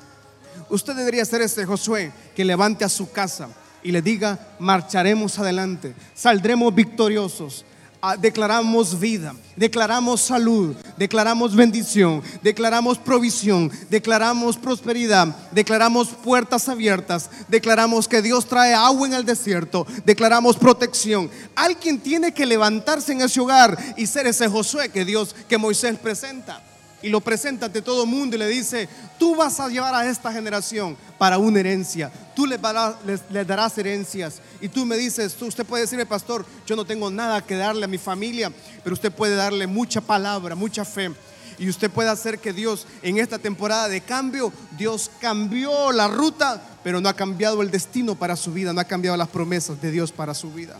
Usted 0.69 0.97
debería 0.97 1.25
ser 1.25 1.43
ese 1.43 1.65
Josué 1.65 2.11
que 2.35 2.45
levante 2.45 2.85
a 2.85 2.89
su 2.89 3.13
casa 3.13 3.51
y 3.85 3.93
le 3.93 4.03
diga, 4.03 4.49
marcharemos 4.59 5.39
adelante, 5.39 5.95
saldremos 6.13 6.75
victoriosos, 6.75 7.65
declaramos 8.15 8.99
vida, 9.01 9.35
declaramos 9.57 10.21
salud, 10.21 10.77
declaramos 10.97 11.57
bendición, 11.57 12.23
declaramos 12.43 12.99
provisión, 12.99 13.73
declaramos 13.91 14.57
prosperidad, 14.57 15.35
declaramos 15.51 16.09
puertas 16.09 16.69
abiertas, 16.69 17.29
declaramos 17.49 18.07
que 18.07 18.23
Dios 18.23 18.47
trae 18.47 18.75
agua 18.75 19.09
en 19.09 19.15
el 19.15 19.25
desierto, 19.25 19.87
declaramos 20.05 20.57
protección. 20.57 21.31
Alguien 21.57 21.99
tiene 21.99 22.33
que 22.33 22.47
levantarse 22.47 23.13
en 23.13 23.23
ese 23.23 23.41
hogar 23.41 23.77
y 23.97 24.07
ser 24.07 24.27
ese 24.27 24.49
Josué 24.49 24.91
que 24.91 25.05
Dios, 25.05 25.35
que 25.49 25.59
Moisés 25.59 25.99
presenta 25.99 26.63
y 27.03 27.09
lo 27.09 27.21
presenta 27.21 27.67
ante 27.67 27.83
todo 27.83 28.05
el 28.05 28.09
mundo 28.09 28.37
y 28.37 28.39
le 28.39 28.49
dice, 28.49 28.89
tú 29.19 29.37
vas 29.37 29.61
a 29.61 29.69
llevar 29.69 29.95
a 29.95 30.09
esta 30.09 30.33
generación 30.33 30.97
para 31.19 31.39
una 31.39 31.61
herencia, 31.61 32.11
tú 32.35 32.47
les, 32.47 32.61
darás 32.61 33.79
herencias. 33.79 34.41
Y 34.61 34.69
tú 34.69 34.85
me 34.87 34.97
dices, 34.97 35.37
usted 35.41 35.67
puede 35.67 35.83
decirme, 35.83 36.07
pastor, 36.07 36.45
yo 36.67 36.77
no 36.77 36.85
tengo 36.85 37.11
nada 37.11 37.45
que 37.45 37.57
darle 37.57 37.85
a 37.85 37.89
mi 37.89 37.99
familia, 37.99 38.51
pero 38.83 38.95
usted 38.95 39.13
puede 39.13 39.37
darle 39.37 39.67
mucha 39.67 40.01
palabra, 40.01 40.55
mucha 40.55 40.85
fe. 40.85 41.13
Y 41.59 41.69
usted 41.69 41.91
puede 41.91 42.11
hacer 42.11 42.39
que 42.39 42.53
Dios 42.53 42.87
en 43.03 43.19
esta 43.19 43.39
temporada 43.39 43.89
de 43.89 44.03
cambio, 44.03 44.53
Dios 44.77 45.11
cambió 45.21 45.93
la 45.93 46.09
ruta, 46.09 46.63
pero 46.83 47.01
no 47.01 47.09
ha 47.09 47.15
cambiado 47.15 47.63
el 47.63 47.71
destino 47.71 48.15
para 48.15 48.37
su 48.37 48.53
vida, 48.53 48.73
no 48.73 48.81
ha 48.81 48.85
cambiado 48.85 49.17
las 49.17 49.29
promesas 49.29 49.81
de 49.81 49.91
Dios 49.91 50.13
para 50.13 50.35
su 50.35 50.53
vida. 50.53 50.79